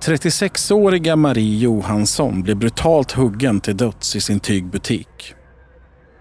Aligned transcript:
36-åriga 0.00 1.16
Marie 1.16 1.58
Johansson 1.58 2.42
blev 2.42 2.56
brutalt 2.56 3.12
huggen 3.12 3.60
till 3.60 3.76
döds 3.76 4.16
i 4.16 4.20
sin 4.20 4.40
tygbutik. 4.40 5.34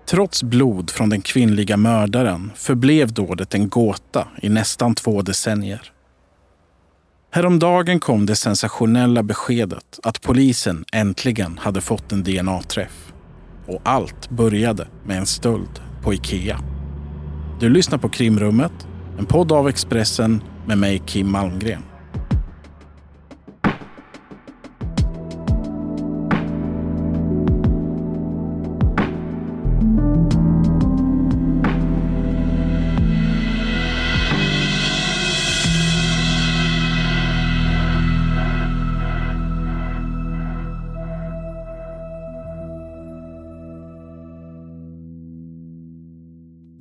Trots 0.09 0.43
blod 0.43 0.89
från 0.89 1.09
den 1.09 1.21
kvinnliga 1.21 1.77
mördaren 1.77 2.51
förblev 2.55 3.13
dådet 3.13 3.53
en 3.53 3.69
gåta 3.69 4.27
i 4.41 4.49
nästan 4.49 4.95
två 4.95 5.21
decennier. 5.21 5.81
Häromdagen 7.31 7.99
kom 7.99 8.25
det 8.25 8.35
sensationella 8.35 9.23
beskedet 9.23 9.99
att 10.03 10.21
polisen 10.21 10.85
äntligen 10.93 11.57
hade 11.57 11.81
fått 11.81 12.11
en 12.11 12.23
DNA-träff. 12.23 13.13
Och 13.67 13.81
allt 13.83 14.29
började 14.29 14.87
med 15.05 15.17
en 15.17 15.25
stöld 15.25 15.81
på 16.03 16.13
Ikea. 16.13 16.59
Du 17.59 17.69
lyssnar 17.69 17.97
på 17.97 18.09
Krimrummet, 18.09 18.87
en 19.19 19.25
podd 19.25 19.51
av 19.51 19.69
Expressen 19.69 20.43
med 20.65 20.77
mig 20.77 21.01
Kim 21.05 21.31
Malmgren. 21.31 21.88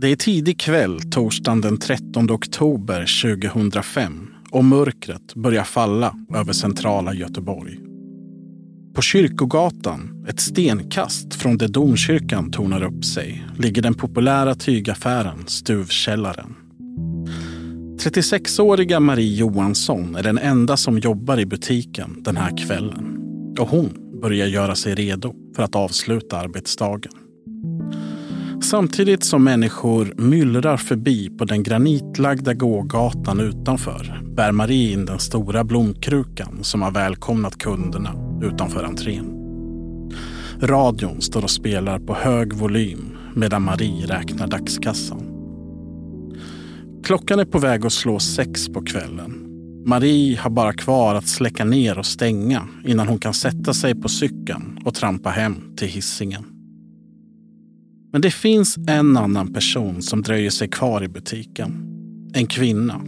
Det 0.08 0.12
är 0.12 0.16
tidig 0.16 0.60
kväll 0.60 1.00
torsdagen 1.10 1.60
den 1.60 1.78
13 1.78 2.30
oktober 2.30 3.22
2005 3.36 4.28
och 4.50 4.64
mörkret 4.64 5.34
börjar 5.34 5.64
falla 5.64 6.14
över 6.34 6.52
centrala 6.52 7.14
Göteborg. 7.14 7.78
På 8.94 9.02
Kyrkogatan, 9.02 10.26
ett 10.28 10.40
stenkast 10.40 11.34
från 11.34 11.58
där 11.58 11.68
domkyrkan 11.68 12.50
tornar 12.50 12.82
upp 12.82 13.04
sig, 13.04 13.46
ligger 13.58 13.82
den 13.82 13.94
populära 13.94 14.54
tygaffären 14.54 15.46
Stuvkällaren. 15.46 16.54
36-åriga 18.00 19.00
Marie 19.00 19.36
Johansson 19.36 20.16
är 20.16 20.22
den 20.22 20.38
enda 20.38 20.76
som 20.76 20.98
jobbar 20.98 21.40
i 21.40 21.46
butiken 21.46 22.22
den 22.22 22.36
här 22.36 22.56
kvällen. 22.56 23.18
Och 23.58 23.68
hon 23.68 24.20
börjar 24.22 24.46
göra 24.46 24.74
sig 24.74 24.94
redo 24.94 25.34
för 25.56 25.62
att 25.62 25.74
avsluta 25.74 26.38
arbetsdagen. 26.38 27.27
Samtidigt 28.70 29.24
som 29.24 29.44
människor 29.44 30.14
myllrar 30.16 30.76
förbi 30.76 31.30
på 31.30 31.44
den 31.44 31.62
granitlagda 31.62 32.54
gågatan 32.54 33.40
utanför 33.40 34.22
bär 34.36 34.52
Marie 34.52 34.92
in 34.92 35.06
den 35.06 35.18
stora 35.18 35.64
blomkrukan 35.64 36.58
som 36.64 36.82
har 36.82 36.90
välkomnat 36.90 37.58
kunderna 37.58 38.14
utanför 38.42 38.84
entrén. 38.84 39.24
Radion 40.60 41.20
står 41.20 41.42
och 41.42 41.50
spelar 41.50 41.98
på 41.98 42.14
hög 42.14 42.52
volym 42.52 43.16
medan 43.34 43.62
Marie 43.62 44.06
räknar 44.06 44.46
dagskassan. 44.46 45.22
Klockan 47.04 47.40
är 47.40 47.44
på 47.44 47.58
väg 47.58 47.86
att 47.86 47.92
slå 47.92 48.18
sex 48.18 48.68
på 48.68 48.82
kvällen. 48.82 49.44
Marie 49.86 50.38
har 50.38 50.50
bara 50.50 50.72
kvar 50.72 51.14
att 51.14 51.28
släcka 51.28 51.64
ner 51.64 51.98
och 51.98 52.06
stänga 52.06 52.68
innan 52.84 53.08
hon 53.08 53.18
kan 53.18 53.34
sätta 53.34 53.74
sig 53.74 53.94
på 53.94 54.08
cykeln 54.08 54.78
och 54.84 54.94
trampa 54.94 55.30
hem 55.30 55.76
till 55.76 55.88
hissingen. 55.88 56.57
Men 58.12 58.20
det 58.20 58.30
finns 58.30 58.78
en 58.88 59.16
annan 59.16 59.52
person 59.52 60.02
som 60.02 60.22
dröjer 60.22 60.50
sig 60.50 60.68
kvar 60.68 61.04
i 61.04 61.08
butiken. 61.08 61.84
En 62.34 62.46
kvinna. 62.46 63.00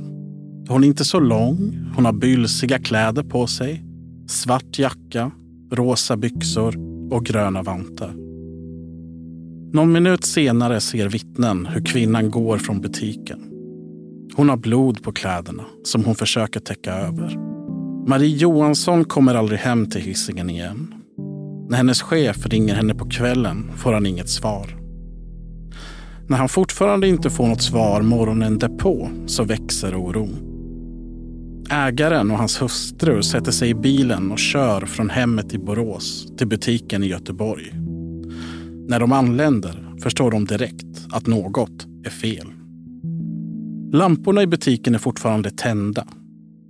Hon 0.68 0.84
är 0.84 0.88
inte 0.88 1.04
så 1.04 1.20
lång, 1.20 1.86
hon 1.94 2.04
har 2.04 2.12
bylsiga 2.12 2.78
kläder 2.78 3.22
på 3.22 3.46
sig, 3.46 3.84
svart 4.28 4.78
jacka, 4.78 5.30
rosa 5.72 6.16
byxor 6.16 6.76
och 7.10 7.26
gröna 7.26 7.62
vantar. 7.62 8.14
Någon 9.72 9.92
minut 9.92 10.24
senare 10.24 10.80
ser 10.80 11.08
vittnen 11.08 11.66
hur 11.66 11.84
kvinnan 11.84 12.30
går 12.30 12.58
från 12.58 12.80
butiken. 12.80 13.40
Hon 14.34 14.48
har 14.48 14.56
blod 14.56 15.02
på 15.02 15.12
kläderna 15.12 15.64
som 15.84 16.04
hon 16.04 16.14
försöker 16.14 16.60
täcka 16.60 16.94
över. 16.94 17.38
Marie 18.08 18.36
Johansson 18.36 19.04
kommer 19.04 19.34
aldrig 19.34 19.58
hem 19.58 19.90
till 19.90 20.00
hissingen 20.00 20.50
igen. 20.50 20.94
När 21.68 21.76
hennes 21.76 22.02
chef 22.02 22.46
ringer 22.46 22.74
henne 22.74 22.94
på 22.94 23.08
kvällen 23.08 23.70
får 23.76 23.92
han 23.92 24.06
inget 24.06 24.28
svar. 24.28 24.79
När 26.30 26.38
han 26.38 26.48
fortfarande 26.48 27.08
inte 27.08 27.30
får 27.30 27.46
något 27.46 27.62
svar 27.62 28.02
morgonen 28.02 28.58
därpå 28.58 29.10
så 29.26 29.44
växer 29.44 29.94
oron. 29.94 30.36
Ägaren 31.70 32.30
och 32.30 32.38
hans 32.38 32.62
hustru 32.62 33.22
sätter 33.22 33.52
sig 33.52 33.70
i 33.70 33.74
bilen 33.74 34.32
och 34.32 34.38
kör 34.38 34.80
från 34.80 35.10
hemmet 35.10 35.54
i 35.54 35.58
Borås 35.58 36.26
till 36.38 36.46
butiken 36.46 37.02
i 37.02 37.06
Göteborg. 37.06 37.72
När 38.88 39.00
de 39.00 39.12
anländer 39.12 39.94
förstår 40.02 40.30
de 40.30 40.44
direkt 40.44 41.06
att 41.12 41.26
något 41.26 41.86
är 42.04 42.10
fel. 42.10 42.46
Lamporna 43.92 44.42
i 44.42 44.46
butiken 44.46 44.94
är 44.94 44.98
fortfarande 44.98 45.50
tända. 45.50 46.06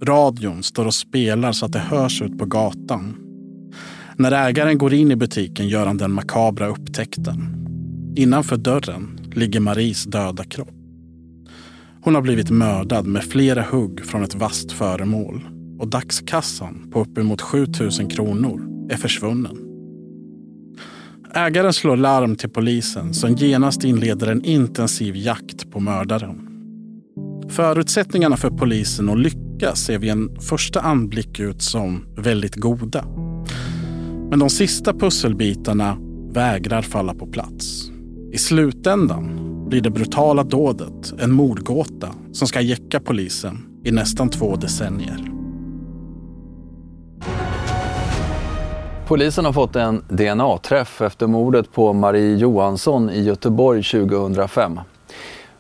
Radion 0.03 0.63
står 0.63 0.87
och 0.87 0.95
spelar 0.95 1.53
så 1.53 1.67
att 1.67 1.73
det 1.73 1.79
hörs 1.79 2.23
ut 2.23 2.39
på 2.39 2.47
gatan. 2.47 3.17
När 4.17 4.33
ägaren 4.49 4.79
går 4.79 4.95
in 4.95 5.11
i 5.11 5.17
butiken 5.17 5.69
gör 5.69 5.87
han 5.87 5.97
den 5.97 6.13
makabra 6.13 6.67
upptäckten. 6.67 7.57
Innanför 8.17 8.57
dörren 8.57 9.20
ligger 9.37 9.61
Maries 9.61 10.05
döda 10.05 10.45
kropp. 10.45 10.75
Hon 12.03 12.15
har 12.15 12.23
blivit 12.23 12.51
mördad 12.51 13.07
med 13.07 13.25
flera 13.25 13.63
hugg 13.63 14.05
från 14.05 14.23
ett 14.23 14.35
vasst 14.35 14.73
föremål 14.73 15.41
och 15.79 15.89
dagskassan 15.89 16.91
på 16.93 17.01
uppemot 17.01 17.41
7000 17.41 18.09
kronor 18.09 18.63
är 18.91 18.97
försvunnen. 18.97 19.71
Ägaren 21.35 21.73
slår 21.73 21.97
larm 21.97 22.37
till 22.37 22.51
polisen 22.51 23.15
som 23.15 23.35
genast 23.35 23.85
inleder 23.85 24.27
en 24.27 24.45
intensiv 24.45 25.17
jakt 25.17 25.71
på 25.71 25.81
mördaren. 25.81 26.47
Förutsättningarna 27.49 28.37
för 28.37 28.51
polisen 28.51 29.09
att 29.09 29.19
lyckas 29.19 29.81
ser 29.81 29.99
vid 29.99 30.11
en 30.11 30.41
första 30.41 30.81
anblick 30.81 31.41
ut 31.41 31.63
som 31.63 32.07
väldigt 32.17 32.55
goda. 32.55 33.05
Men 34.31 34.39
de 34.39 34.51
sista 34.51 34.93
pusselbitarna 34.93 35.97
vägrar 36.33 36.83
falla 36.83 37.15
på 37.15 37.27
plats. 37.27 37.91
I 38.33 38.39
slutändan 38.39 39.51
blir 39.69 39.81
det 39.81 39.91
brutala 39.91 40.43
dådet 40.43 41.13
en 41.21 41.33
mordgåta 41.33 42.09
som 42.33 42.49
ska 42.49 42.61
jäcka 42.61 43.01
polisen 43.01 43.81
i 43.85 43.91
nästan 43.91 44.29
två 44.29 44.57
decennier. 44.57 45.31
Polisen 49.07 49.45
har 49.45 49.53
fått 49.53 49.77
en 49.77 50.05
DNA-träff 50.09 51.01
efter 51.01 51.27
mordet 51.27 51.73
på 51.73 51.93
Marie 51.93 52.37
Johansson 52.37 53.11
i 53.11 53.23
Göteborg 53.23 53.83
2005. 53.83 54.81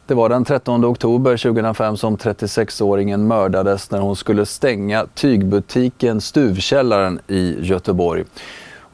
Det 0.06 0.14
var 0.14 0.28
den 0.28 0.44
13 0.44 0.84
oktober 0.84 1.36
2005 1.36 1.96
som 1.96 2.16
36-åringen 2.16 3.26
mördades 3.26 3.90
när 3.90 3.98
hon 3.98 4.16
skulle 4.16 4.46
stänga 4.46 5.06
tygbutiken 5.14 6.20
Stuvkällaren 6.20 7.20
i 7.28 7.56
Göteborg. 7.60 8.24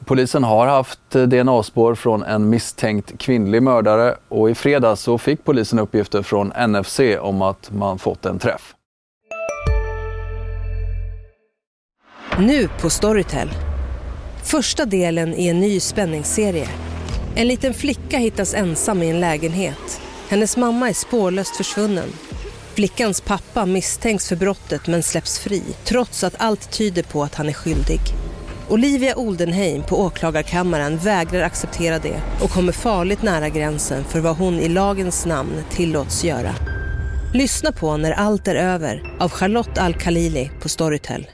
Polisen 0.07 0.43
har 0.43 0.67
haft 0.67 1.15
eh, 1.15 1.23
DNA-spår 1.23 1.95
från 1.95 2.23
en 2.23 2.49
misstänkt 2.49 3.17
kvinnlig 3.17 3.63
mördare 3.63 4.15
och 4.29 4.49
i 4.49 4.55
fredags 4.55 5.01
så 5.01 5.17
fick 5.17 5.43
polisen 5.43 5.79
uppgifter 5.79 6.21
från 6.21 6.47
NFC 6.67 6.99
om 7.19 7.41
att 7.41 7.71
man 7.71 7.99
fått 7.99 8.25
en 8.25 8.39
träff. 8.39 8.75
Nu 12.39 12.69
på 12.81 12.89
Storytel. 12.89 13.49
Första 14.43 14.85
delen 14.85 15.33
i 15.33 15.47
en 15.47 15.59
ny 15.59 15.79
spänningsserie. 15.79 16.67
En 17.35 17.47
liten 17.47 17.73
flicka 17.73 18.17
hittas 18.17 18.53
ensam 18.53 19.03
i 19.03 19.09
en 19.09 19.19
lägenhet. 19.19 20.01
Hennes 20.29 20.57
mamma 20.57 20.89
är 20.89 20.93
spårlöst 20.93 21.57
försvunnen. 21.57 22.09
Flickans 22.75 23.21
pappa 23.21 23.65
misstänks 23.65 24.29
för 24.29 24.35
brottet 24.35 24.87
men 24.87 25.03
släpps 25.03 25.39
fri 25.39 25.63
trots 25.83 26.23
att 26.23 26.35
allt 26.37 26.71
tyder 26.71 27.03
på 27.03 27.23
att 27.23 27.35
han 27.35 27.49
är 27.49 27.53
skyldig. 27.53 27.99
Olivia 28.69 29.15
Oldenheim 29.15 29.83
på 29.83 30.01
åklagarkammaren 30.01 30.97
vägrar 30.97 31.41
acceptera 31.41 31.99
det 31.99 32.21
och 32.43 32.49
kommer 32.49 32.71
farligt 32.71 33.21
nära 33.21 33.49
gränsen 33.49 34.03
för 34.03 34.19
vad 34.19 34.37
hon 34.37 34.53
i 34.53 34.69
lagens 34.69 35.25
namn 35.25 35.63
tillåts 35.69 36.23
göra. 36.23 36.55
Lyssna 37.33 37.71
på 37.71 37.97
När 37.97 38.11
allt 38.11 38.47
är 38.47 38.55
över 38.55 39.15
av 39.19 39.29
Charlotte 39.29 39.77
Al-Khalili 39.77 40.51
på 40.61 40.69
Storytel. 40.69 41.27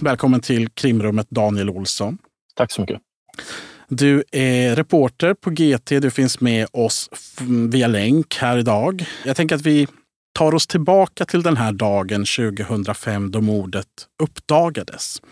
Välkommen 0.00 0.40
till 0.40 0.68
krimrummet 0.68 1.30
Daniel 1.30 1.70
Olsson. 1.70 2.18
Tack 2.54 2.72
så 2.72 2.80
mycket. 2.80 3.00
Du 3.88 4.24
är 4.32 4.76
reporter 4.76 5.34
på 5.34 5.50
GT. 5.50 6.02
Du 6.02 6.10
finns 6.10 6.40
med 6.40 6.66
oss 6.72 7.10
via 7.70 7.86
länk 7.86 8.36
här 8.36 8.58
idag. 8.58 9.06
Jag 9.24 9.36
tänker 9.36 9.54
att 9.54 9.62
vi 9.62 9.86
tar 10.34 10.54
oss 10.54 10.66
tillbaka 10.66 11.24
till 11.24 11.42
den 11.42 11.56
här 11.56 11.72
dagen 11.72 12.24
2005 12.24 13.30
då 13.30 13.40
mordet 13.40 13.86
uppdagades. 14.22 15.22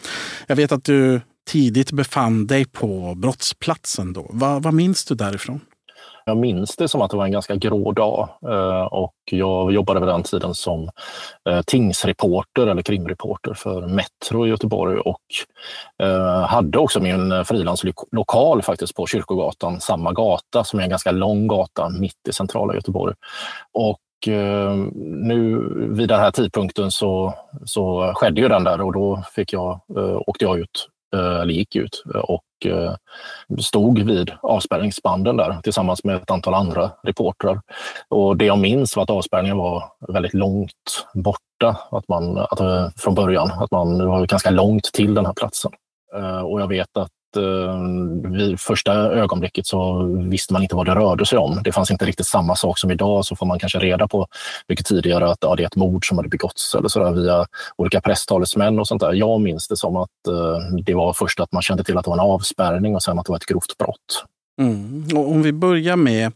Jag 0.47 0.57
vet 0.57 0.73
att 0.73 0.85
du 0.85 1.21
tidigt 1.51 1.93
befann 1.93 2.47
dig 2.47 2.65
på 2.65 3.15
brottsplatsen 3.15 4.13
då. 4.13 4.31
Vad, 4.33 4.63
vad 4.63 4.75
minns 4.75 5.05
du 5.05 5.15
därifrån? 5.15 5.61
Jag 6.27 6.37
minns 6.37 6.77
det 6.77 6.89
som 6.89 7.03
att 7.03 7.11
det 7.11 7.17
var 7.17 7.25
en 7.25 7.33
ganska 7.33 7.57
grå 7.57 7.93
dag 7.93 8.29
eh, 8.49 8.83
och 8.83 9.15
jag 9.31 9.73
jobbade 9.73 10.01
vid 10.01 10.09
den 10.09 10.23
tiden 10.23 10.55
som 10.55 10.91
eh, 11.49 11.63
tingsreporter 11.67 12.67
eller 12.67 12.83
krimreporter 12.83 13.55
för 13.55 13.87
Metro 13.87 14.47
i 14.47 14.51
Göteborg 14.51 14.99
och 14.99 15.21
eh, 16.03 16.41
hade 16.41 16.79
också 16.79 17.01
min 17.01 17.45
frilanslokal 17.45 18.63
faktiskt 18.63 18.95
på 18.95 19.07
Kyrkogatan, 19.07 19.81
samma 19.81 20.13
gata 20.13 20.65
som 20.65 20.79
är 20.79 20.85
en 20.85 20.91
ganska 20.91 21.11
lång 21.11 21.49
gata 21.49 21.89
mitt 21.89 22.29
i 22.29 22.33
centrala 22.33 22.75
Göteborg. 22.75 23.15
Och 23.73 23.99
nu 24.97 25.69
vid 25.91 26.09
den 26.09 26.21
här 26.21 26.31
tidpunkten 26.31 26.91
så, 26.91 27.35
så 27.65 28.13
skedde 28.15 28.41
ju 28.41 28.49
den 28.49 28.65
där 28.65 28.81
och 28.81 28.93
då 28.93 29.23
fick 29.35 29.53
jag, 29.53 29.81
åkte 30.27 30.45
jag 30.45 30.59
ut 30.59 30.89
eller 31.15 31.55
gick 31.55 31.77
ut 31.77 32.05
och 32.15 32.43
Eh, 32.67 32.95
stod 33.59 33.99
vid 33.99 34.33
avspärrningsbanden 34.43 35.37
där 35.37 35.61
tillsammans 35.63 36.05
med 36.05 36.17
ett 36.17 36.31
antal 36.31 36.55
andra 36.55 36.91
reportrar. 37.03 37.61
Och 38.09 38.37
det 38.37 38.45
jag 38.45 38.59
minns 38.59 38.97
var 38.97 39.03
att 39.03 39.11
avspärrningen 39.11 39.57
var 39.57 39.85
väldigt 40.09 40.35
långt 40.35 41.07
borta 41.15 41.77
att 41.91 42.09
man, 42.09 42.39
att, 42.39 42.61
eh, 42.61 42.89
från 42.97 43.15
början. 43.15 43.51
Att 43.51 43.71
man 43.71 43.99
det 43.99 44.07
var 44.07 44.27
ganska 44.27 44.51
långt 44.51 44.85
till 44.93 45.15
den 45.15 45.27
här 45.27 45.33
platsen. 45.33 45.73
Eh, 46.17 46.41
och 46.41 46.61
jag 46.61 46.69
vet 46.69 46.97
att 46.97 47.11
eh, 47.37 47.81
vid 48.31 48.61
första 48.61 48.93
ögonblicket 48.93 49.67
så 49.67 50.03
visste 50.31 50.53
man 50.53 50.63
inte 50.63 50.77
vad 50.77 50.87
det 50.87 50.95
rörde 50.95 51.27
sig 51.27 51.39
om. 51.39 51.61
Det 51.65 51.73
fanns 51.73 51.91
inte 51.91 52.05
riktigt 52.05 52.27
samma 52.27 52.57
sak 52.57 52.79
som 52.79 52.91
idag, 52.91 53.25
så 53.25 53.37
får 53.37 53.47
man 53.47 53.59
kanske 53.59 53.79
reda 53.79 54.09
på 54.09 54.27
mycket 54.69 54.87
tidigare 54.87 55.31
att 55.31 55.39
ja, 55.41 55.57
det 55.57 55.63
är 55.63 55.67
ett 55.67 55.77
mord 55.77 56.09
som 56.09 56.19
hade 56.19 56.29
begåtts 56.29 56.75
eller 56.75 56.89
så 56.89 57.05
där, 57.05 57.13
via 57.13 57.47
olika 57.77 58.01
presstalesmän 58.01 58.79
och 58.79 58.89
sånt 58.89 59.01
där. 59.01 59.13
Jag 59.13 59.41
minns 59.41 59.69
det 59.69 59.77
som 59.77 59.97
att 59.97 60.27
eh, 60.29 60.77
det 60.87 60.95
var 60.95 61.13
först 61.13 61.41
att 61.41 61.53
man 61.53 61.63
kände 61.63 61.85
till 61.85 61.99
att 61.99 62.05
det 62.05 62.11
var 62.11 62.17
en 62.17 62.31
avspärrning 62.31 62.95
och 62.95 63.03
sen 63.03 63.19
att 63.19 63.27
det 63.27 63.33
var 63.33 63.37
ett 63.37 63.47
grovt 63.47 63.79
brott. 63.79 64.25
Mm. 64.61 65.09
Och 65.15 65.31
om 65.31 65.43
vi 65.43 65.53
börjar 65.53 65.97
med 65.97 66.33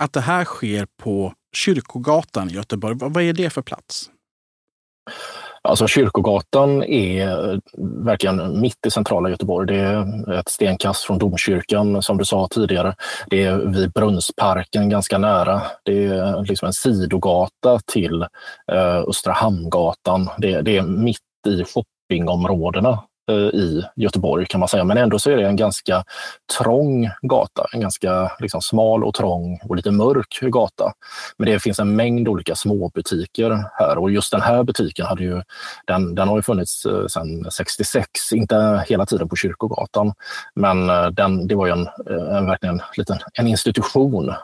att 0.00 0.12
det 0.12 0.20
här 0.20 0.44
sker 0.44 0.86
på 1.02 1.32
Kyrkogatan 1.56 2.50
i 2.50 2.52
Göteborg. 2.52 2.96
Vad 2.98 3.22
är 3.22 3.32
det 3.32 3.50
för 3.50 3.62
plats? 3.62 4.10
Alltså 5.68 5.86
Kyrkogatan 5.86 6.82
är 6.82 7.52
eh, 7.52 7.58
verkligen 8.04 8.60
mitt 8.60 8.86
i 8.86 8.90
centrala 8.90 9.30
Göteborg. 9.30 9.66
Det 9.66 9.80
är 9.80 10.32
ett 10.32 10.48
stenkast 10.48 11.04
från 11.04 11.18
domkyrkan 11.18 12.02
som 12.02 12.18
du 12.18 12.24
sa 12.24 12.48
tidigare. 12.50 12.94
Det 13.26 13.44
är 13.44 13.56
vid 13.56 13.92
Brunnsparken 13.92 14.88
ganska 14.88 15.18
nära. 15.18 15.62
Det 15.82 16.04
är 16.04 16.26
eh, 16.26 16.44
liksom 16.44 16.66
en 16.66 16.72
sidogata 16.72 17.80
till 17.86 18.22
eh, 18.72 18.98
Östra 19.08 19.32
Hamngatan. 19.32 20.28
Det, 20.38 20.60
det 20.60 20.76
är 20.76 20.82
mitt 20.82 21.18
i 21.46 21.64
shoppingområdena 21.64 23.02
Eh, 23.30 23.36
i 23.36 23.84
Göteborg 23.96 24.46
kan 24.46 24.60
man 24.60 24.68
säga. 24.68 24.84
Men 24.84 24.96
ändå 24.96 25.18
så 25.18 25.30
är 25.30 25.36
det 25.36 25.46
en 25.46 25.56
ganska 25.56 26.04
trång 26.58 27.10
gata. 27.22 27.66
En 27.72 27.80
ganska 27.80 28.32
liksom 28.38 28.62
smal 28.62 29.04
och 29.04 29.14
trång 29.14 29.60
och 29.68 29.76
lite 29.76 29.90
mörk 29.90 30.40
gata. 30.40 30.92
Men 31.36 31.46
det 31.46 31.60
finns 31.60 31.78
en 31.78 31.96
mängd 31.96 32.28
olika 32.28 32.54
småbutiker 32.54 33.64
här 33.78 33.98
och 33.98 34.10
just 34.10 34.32
den 34.32 34.40
här 34.40 34.62
butiken 34.62 35.06
hade 35.06 35.22
ju, 35.22 35.42
den, 35.86 36.14
den 36.14 36.28
har 36.28 36.36
ju 36.36 36.42
funnits 36.42 36.86
eh, 36.86 37.06
sedan 37.06 37.50
66, 37.50 38.32
inte 38.32 38.84
hela 38.88 39.06
tiden 39.06 39.28
på 39.28 39.36
Kyrkogatan. 39.36 40.12
Men 40.54 40.90
eh, 40.90 41.06
den, 41.06 41.46
det 41.46 41.54
var 41.54 41.66
ju 41.66 41.72
en, 41.72 41.88
en, 42.36 42.46
verkligen 42.46 42.80
liten, 42.96 43.18
en 43.32 43.46
institution 43.46 44.34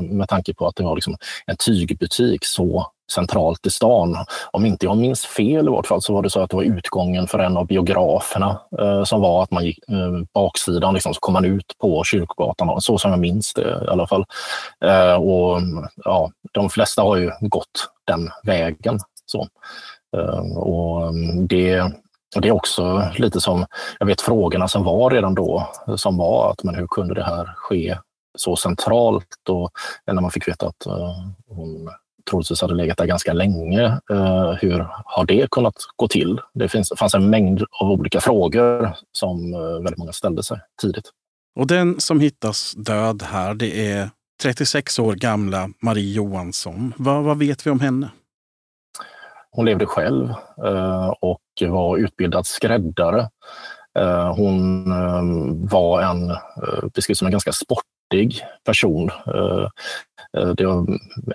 med 0.00 0.28
tanke 0.28 0.54
på 0.54 0.66
att 0.66 0.76
det 0.76 0.82
var 0.82 0.94
liksom 0.94 1.16
en 1.46 1.56
tygbutik 1.56 2.44
så 2.44 2.92
centralt 3.12 3.66
i 3.66 3.70
stan. 3.70 4.16
Om 4.50 4.66
inte 4.66 4.86
jag 4.86 4.96
minns 4.96 5.26
fel 5.26 5.66
i 5.66 5.70
vart 5.70 5.86
fall 5.86 6.02
så 6.02 6.14
var 6.14 6.22
det 6.22 6.30
så 6.30 6.40
att 6.40 6.50
det 6.50 6.56
var 6.56 6.62
utgången 6.62 7.26
för 7.26 7.38
en 7.38 7.56
av 7.56 7.66
biograferna 7.66 8.60
eh, 8.80 9.04
som 9.04 9.20
var 9.20 9.42
att 9.42 9.50
man 9.50 9.64
gick 9.64 9.78
eh, 9.88 10.22
baksidan 10.34 10.94
liksom, 10.94 11.14
så 11.14 11.20
kom 11.20 11.34
man 11.34 11.44
ut 11.44 11.74
på 11.80 12.04
Kyrkogatan, 12.04 12.80
så 12.80 12.98
som 12.98 13.10
jag 13.10 13.20
minns 13.20 13.54
det 13.54 13.84
i 13.86 13.88
alla 13.88 14.06
fall. 14.06 14.24
Eh, 14.84 15.14
och 15.14 15.60
ja, 16.04 16.30
De 16.52 16.70
flesta 16.70 17.02
har 17.02 17.16
ju 17.16 17.30
gått 17.40 17.88
den 18.06 18.30
vägen. 18.42 18.98
Så. 19.26 19.46
Eh, 20.16 20.56
och 20.56 21.08
mm, 21.08 21.46
det, 21.46 21.80
och 22.36 22.40
det 22.40 22.48
är 22.48 22.52
också 22.52 23.08
lite 23.16 23.40
som, 23.40 23.66
jag 23.98 24.06
vet 24.06 24.20
frågorna 24.20 24.68
som 24.68 24.84
var 24.84 25.10
redan 25.10 25.34
då, 25.34 25.70
som 25.96 26.16
var 26.16 26.50
att 26.50 26.62
men 26.62 26.74
hur 26.74 26.86
kunde 26.86 27.14
det 27.14 27.24
här 27.24 27.54
ske 27.56 27.98
så 28.38 28.56
centralt? 28.56 29.48
Och 29.48 29.70
när 30.06 30.20
man 30.20 30.30
fick 30.30 30.48
veta 30.48 30.66
att 30.66 30.86
uh, 30.86 31.14
hon 31.48 31.90
troligtvis 32.32 32.62
hade 32.62 32.74
legat 32.74 32.98
där 32.98 33.06
ganska 33.06 33.32
länge. 33.32 33.84
Eh, 34.10 34.50
hur 34.60 34.86
har 35.04 35.24
det 35.24 35.50
kunnat 35.50 35.74
gå 35.96 36.08
till? 36.08 36.40
Det 36.54 36.68
finns, 36.68 36.92
fanns 36.98 37.14
en 37.14 37.30
mängd 37.30 37.64
av 37.80 37.90
olika 37.90 38.20
frågor 38.20 38.96
som 39.12 39.54
eh, 39.54 39.60
väldigt 39.60 39.98
många 39.98 40.12
ställde 40.12 40.42
sig 40.42 40.58
tidigt. 40.82 41.10
Och 41.60 41.66
den 41.66 42.00
som 42.00 42.20
hittas 42.20 42.74
död 42.76 43.22
här, 43.22 43.54
det 43.54 43.92
är 43.92 44.10
36 44.42 44.98
år 44.98 45.14
gamla 45.14 45.68
Marie 45.82 46.12
Johansson. 46.12 46.94
Vad, 46.96 47.24
vad 47.24 47.38
vet 47.38 47.66
vi 47.66 47.70
om 47.70 47.80
henne? 47.80 48.10
Hon 49.50 49.64
levde 49.64 49.86
själv 49.86 50.30
eh, 50.64 51.08
och 51.20 51.40
var 51.68 51.96
utbildad 51.96 52.46
skräddare. 52.46 53.28
Hon 54.36 54.84
var 55.68 56.02
en, 56.02 56.32
beskrivs 56.94 57.18
som 57.18 57.26
en 57.26 57.32
ganska 57.32 57.52
sport 57.52 57.84
artig 58.12 58.40
person. 58.64 59.10
Eh, 59.26 59.68
eh, 60.36 60.48
det 60.48 60.62
är 60.62 60.86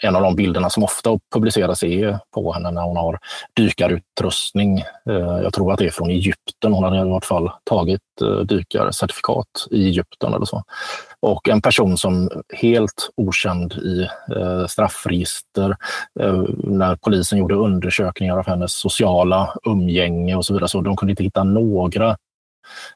en 0.02 0.16
av 0.16 0.22
de 0.22 0.36
bilderna 0.36 0.70
som 0.70 0.84
ofta 0.84 1.20
publiceras 1.34 1.84
är 1.84 2.20
på 2.34 2.54
henne 2.54 2.72
när 2.72 2.82
hon 2.82 2.98
har 2.98 3.20
dykarutrustning. 3.56 4.80
Eh, 5.10 5.40
jag 5.44 5.54
tror 5.54 5.74
att 5.74 5.80
det 5.80 5.86
är 5.86 5.92
från 5.92 6.10
Egypten. 6.10 6.74
Hon 6.74 6.84
hade 6.84 6.98
i 6.98 7.10
vart 7.10 7.26
fall 7.26 7.52
tagit 7.64 8.02
dykarcertifikat 8.46 9.68
i 9.72 9.88
Egypten 9.88 10.34
eller 10.34 10.46
så. 10.46 10.64
Och 11.20 11.50
en 11.50 11.62
person 11.62 11.98
som 11.98 12.30
helt 12.54 13.10
okänd 13.18 13.74
i 13.74 14.08
straffregister. 14.68 15.76
När 16.64 16.96
polisen 16.96 17.40
gjorde 17.40 17.56
undersökningar 17.56 18.38
av 18.38 18.48
hennes 18.48 18.74
sociala 18.74 19.54
umgänge 19.66 20.36
och 20.36 20.46
så 20.46 20.54
vidare, 20.54 20.68
så 20.68 20.82
de 20.82 20.98
kunde 20.98 21.12
inte 21.12 21.24
hitta 21.24 21.44
några 21.44 22.18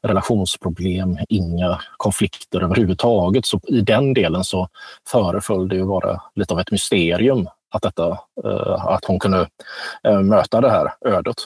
relationsproblem, 0.02 1.18
inga 1.28 1.80
konflikter 1.96 2.60
överhuvudtaget. 2.60 3.46
Så 3.46 3.60
i 3.68 3.80
den 3.80 4.14
delen 4.14 4.44
så 4.44 4.68
föreföll 5.08 5.68
det 5.68 5.76
ju 5.76 5.84
vara 5.84 6.22
lite 6.34 6.54
av 6.54 6.60
ett 6.60 6.70
mysterium 6.70 7.48
att, 7.74 7.82
detta, 7.82 8.08
eh, 8.44 8.86
att 8.86 9.04
hon 9.04 9.18
kunde 9.18 9.48
eh, 10.08 10.20
möta 10.20 10.60
det 10.60 10.70
här 10.70 10.92
ödet. 11.06 11.36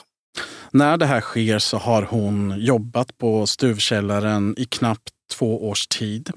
När 0.71 0.97
det 0.97 1.05
här 1.05 1.21
sker 1.21 1.59
så 1.59 1.77
har 1.77 2.03
hon 2.03 2.53
jobbat 2.57 3.17
på 3.17 3.47
stuvkällaren 3.47 4.55
i 4.57 4.65
knappt 4.65 5.09
två 5.27 5.69
års 5.69 5.87
tid. 5.87 6.31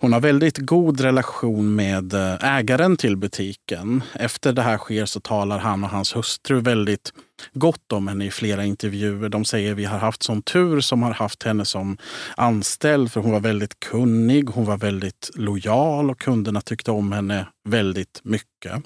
Hon 0.00 0.12
har 0.12 0.20
väldigt 0.20 0.58
god 0.58 1.00
relation 1.00 1.74
med 1.74 2.14
eh, 2.14 2.56
ägaren 2.56 2.96
till 2.96 3.16
butiken. 3.16 4.02
Efter 4.14 4.52
det 4.52 4.62
här 4.62 4.78
sker 4.78 5.06
så 5.06 5.20
talar 5.20 5.58
han 5.58 5.84
och 5.84 5.90
hans 5.90 6.16
hustru 6.16 6.60
väldigt 6.60 7.12
gott 7.52 7.92
om 7.92 8.08
henne 8.08 8.26
i 8.26 8.30
flera 8.30 8.64
intervjuer. 8.64 9.28
De 9.28 9.44
säger 9.44 9.74
vi 9.74 9.84
har 9.84 9.98
haft 9.98 10.22
sån 10.22 10.42
tur 10.42 10.80
som 10.80 11.02
har 11.02 11.12
haft 11.12 11.42
henne 11.42 11.64
som 11.64 11.96
anställd 12.36 13.12
för 13.12 13.20
hon 13.20 13.32
var 13.32 13.40
väldigt 13.40 13.80
kunnig, 13.80 14.48
hon 14.48 14.64
var 14.64 14.76
väldigt 14.76 15.30
lojal 15.34 16.10
och 16.10 16.20
kunderna 16.20 16.60
tyckte 16.60 16.90
om 16.90 17.12
henne 17.12 17.46
väldigt 17.68 18.20
mycket. 18.24 18.82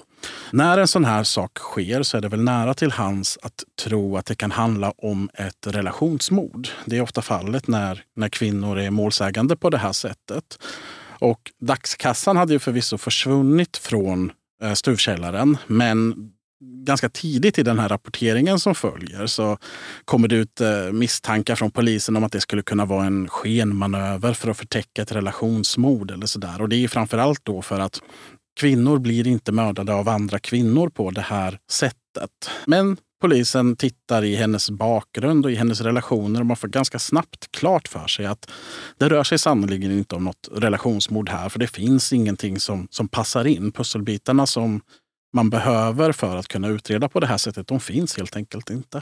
När 0.51 0.77
en 0.77 0.87
sån 0.87 1.05
här 1.05 1.23
sak 1.23 1.57
sker 1.57 2.03
så 2.03 2.17
är 2.17 2.21
det 2.21 2.27
väl 2.27 2.43
nära 2.43 2.73
till 2.73 2.91
hans 2.91 3.37
att 3.41 3.63
tro 3.83 4.17
att 4.17 4.25
det 4.25 4.35
kan 4.35 4.51
handla 4.51 4.93
om 4.97 5.29
ett 5.33 5.67
relationsmord. 5.67 6.67
Det 6.85 6.97
är 6.97 7.01
ofta 7.01 7.21
fallet 7.21 7.67
när, 7.67 8.03
när 8.15 8.29
kvinnor 8.29 8.79
är 8.79 8.89
målsägande 8.89 9.55
på 9.55 9.69
det 9.69 9.77
här 9.77 9.93
sättet. 9.93 10.59
Och 11.19 11.51
dagskassan 11.61 12.37
hade 12.37 12.53
ju 12.53 12.59
förvisso 12.59 12.97
försvunnit 12.97 13.77
från 13.77 14.31
eh, 14.63 14.73
stuvkällaren 14.73 15.57
men 15.67 16.31
ganska 16.61 17.09
tidigt 17.09 17.59
i 17.59 17.63
den 17.63 17.79
här 17.79 17.89
rapporteringen 17.89 18.59
som 18.59 18.75
följer 18.75 19.27
så 19.27 19.57
kommer 20.05 20.27
det 20.27 20.35
ut 20.35 20.61
eh, 20.61 20.91
misstankar 20.91 21.55
från 21.55 21.71
polisen 21.71 22.15
om 22.15 22.23
att 22.23 22.31
det 22.31 22.41
skulle 22.41 22.61
kunna 22.61 22.85
vara 22.85 23.05
en 23.05 23.27
skenmanöver 23.27 24.33
för 24.33 24.51
att 24.51 24.57
förtäcka 24.57 25.01
ett 25.01 25.11
relationsmord 25.11 26.11
eller 26.11 26.25
sådär. 26.25 26.61
Och 26.61 26.69
det 26.69 26.83
är 26.83 26.87
framförallt 26.87 27.45
då 27.45 27.61
för 27.61 27.79
att 27.79 28.01
kvinnor 28.59 28.99
blir 28.99 29.27
inte 29.27 29.51
mördade 29.51 29.93
av 29.93 30.09
andra 30.09 30.39
kvinnor 30.39 30.89
på 30.89 31.11
det 31.11 31.21
här 31.21 31.59
sättet. 31.71 32.49
Men 32.65 32.97
polisen 33.21 33.75
tittar 33.75 34.23
i 34.23 34.35
hennes 34.35 34.69
bakgrund 34.69 35.45
och 35.45 35.51
i 35.51 35.55
hennes 35.55 35.81
relationer 35.81 36.39
och 36.39 36.45
man 36.45 36.57
får 36.57 36.67
ganska 36.67 36.99
snabbt 36.99 37.51
klart 37.51 37.87
för 37.87 38.07
sig 38.07 38.25
att 38.25 38.51
det 38.97 39.09
rör 39.09 39.23
sig 39.23 39.39
sannerligen 39.39 39.91
inte 39.91 40.15
om 40.15 40.23
något 40.23 40.49
relationsmord 40.51 41.29
här. 41.29 41.49
För 41.49 41.59
det 41.59 41.67
finns 41.67 42.13
ingenting 42.13 42.59
som, 42.59 42.87
som 42.91 43.07
passar 43.07 43.47
in. 43.47 43.71
Pusselbitarna 43.71 44.45
som 44.47 44.81
man 45.33 45.49
behöver 45.49 46.11
för 46.11 46.37
att 46.37 46.47
kunna 46.47 46.67
utreda 46.67 47.09
på 47.09 47.19
det 47.19 47.27
här 47.27 47.37
sättet, 47.37 47.67
de 47.67 47.79
finns 47.79 48.17
helt 48.17 48.35
enkelt 48.35 48.69
inte. 48.69 49.01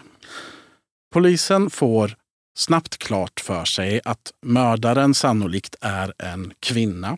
Polisen 1.13 1.69
får 1.69 2.15
snabbt 2.57 2.97
klart 2.97 3.39
för 3.39 3.65
sig 3.65 4.01
att 4.05 4.31
mördaren 4.41 5.13
sannolikt 5.13 5.75
är 5.81 6.13
en 6.17 6.53
kvinna. 6.59 7.17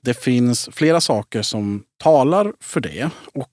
Det 0.00 0.14
finns 0.14 0.68
flera 0.72 1.00
saker 1.00 1.42
som 1.42 1.84
talar 2.02 2.52
för 2.60 2.80
det. 2.80 3.10
Och 3.34 3.52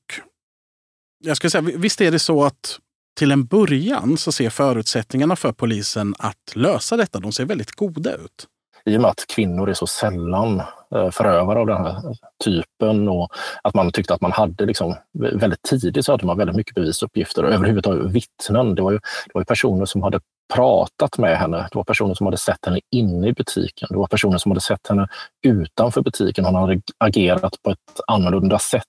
jag 1.23 1.37
skulle 1.37 1.51
säga, 1.51 1.61
visst 1.61 2.01
är 2.01 2.11
det 2.11 2.19
så 2.19 2.43
att 2.43 2.79
till 3.17 3.31
en 3.31 3.45
början 3.45 4.17
så 4.17 4.31
ser 4.31 4.49
förutsättningarna 4.49 5.35
för 5.35 5.51
polisen 5.51 6.15
att 6.19 6.55
lösa 6.55 6.97
detta, 6.97 7.19
de 7.19 7.31
ser 7.31 7.45
väldigt 7.45 7.71
goda 7.71 8.13
ut. 8.13 8.47
I 8.85 8.97
och 8.97 9.01
med 9.01 9.11
att 9.11 9.25
kvinnor 9.27 9.69
är 9.69 9.73
så 9.73 9.87
sällan 9.87 10.59
eh, 10.95 11.11
förövare 11.11 11.59
av 11.59 11.67
den 11.67 11.77
här 11.77 12.01
typen 12.43 13.09
och 13.09 13.31
att 13.63 13.73
man 13.73 13.91
tyckte 13.91 14.13
att 14.13 14.21
man 14.21 14.31
hade 14.31 14.65
liksom, 14.65 14.95
väldigt 15.13 15.61
tidigt 15.61 16.05
så 16.05 16.11
hade 16.11 16.25
man 16.25 16.37
väldigt 16.37 16.55
mycket 16.55 16.75
bevisuppgifter. 16.75 17.43
Överhuvudtaget 17.43 18.11
vittnen. 18.11 18.75
Det 18.75 18.81
var, 18.81 18.91
ju, 18.91 18.97
det 18.97 19.31
var 19.33 19.41
ju 19.41 19.45
personer 19.45 19.85
som 19.85 20.03
hade 20.03 20.19
pratat 20.53 21.17
med 21.17 21.37
henne. 21.37 21.57
Det 21.57 21.75
var 21.75 21.83
personer 21.83 22.13
som 22.13 22.27
hade 22.27 22.37
sett 22.37 22.65
henne 22.65 22.79
inne 22.91 23.27
i 23.27 23.33
butiken. 23.33 23.87
Det 23.91 23.97
var 23.97 24.07
personer 24.07 24.37
som 24.37 24.51
hade 24.51 24.61
sett 24.61 24.87
henne 24.87 25.07
utanför 25.43 26.01
butiken. 26.01 26.45
Hon 26.45 26.55
hade 26.55 26.81
agerat 26.97 27.55
på 27.63 27.71
ett 27.71 28.01
annorlunda 28.07 28.59
sätt. 28.59 28.83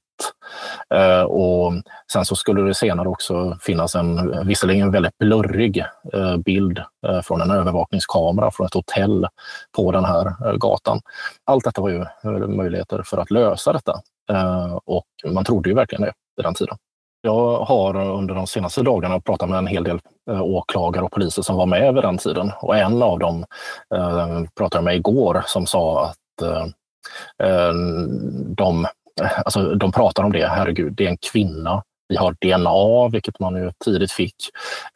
Eh, 0.94 1.22
och 1.22 1.72
sen 2.12 2.24
så 2.24 2.36
skulle 2.36 2.62
det 2.62 2.74
senare 2.74 3.08
också 3.08 3.58
finnas 3.60 3.94
en 3.94 4.46
visserligen 4.46 4.90
väldigt 4.90 5.18
blurrig 5.18 5.84
eh, 6.12 6.36
bild 6.36 6.78
eh, 7.06 7.20
från 7.20 7.40
en 7.40 7.50
övervakningskamera 7.50 8.50
från 8.50 8.66
ett 8.66 8.74
hotell 8.74 9.26
på 9.76 9.92
den 9.92 10.04
här 10.04 10.26
eh, 10.46 10.52
gatan. 10.52 11.00
Allt 11.44 11.64
detta 11.64 11.80
var 11.80 11.88
ju 11.88 12.00
eh, 12.24 12.48
möjligheter 12.48 13.02
för 13.02 13.18
att 13.18 13.30
lösa 13.30 13.72
detta 13.72 14.00
eh, 14.30 14.78
och 14.84 15.06
man 15.26 15.44
trodde 15.44 15.68
ju 15.68 15.74
verkligen 15.74 16.02
det 16.02 16.12
vid 16.36 16.44
den 16.44 16.54
tiden. 16.54 16.76
Jag 17.24 17.64
har 17.64 17.96
under 17.96 18.34
de 18.34 18.46
senaste 18.46 18.82
dagarna 18.82 19.20
pratat 19.20 19.48
med 19.48 19.58
en 19.58 19.66
hel 19.66 19.84
del 19.84 20.00
eh, 20.30 20.42
åklagare 20.42 21.04
och 21.04 21.12
poliser 21.12 21.42
som 21.42 21.56
var 21.56 21.66
med 21.66 21.94
vid 21.94 22.02
den 22.02 22.18
tiden 22.18 22.52
och 22.60 22.76
en 22.76 23.02
av 23.02 23.18
dem 23.18 23.44
eh, 23.94 24.42
pratade 24.56 24.76
jag 24.76 24.84
med 24.84 24.96
igår 24.96 25.42
som 25.46 25.66
sa 25.66 26.04
att 26.04 26.42
eh, 26.42 26.66
de 28.56 28.86
alltså, 29.44 29.74
de 29.74 29.92
pratar 29.92 30.22
om 30.22 30.32
det, 30.32 30.46
herregud, 30.46 30.92
det 30.92 31.06
är 31.06 31.08
en 31.08 31.18
kvinna. 31.32 31.82
Vi 32.08 32.16
har 32.16 32.36
DNA, 32.40 33.08
vilket 33.08 33.40
man 33.40 33.56
ju 33.56 33.72
tidigt 33.84 34.12
fick. 34.12 34.36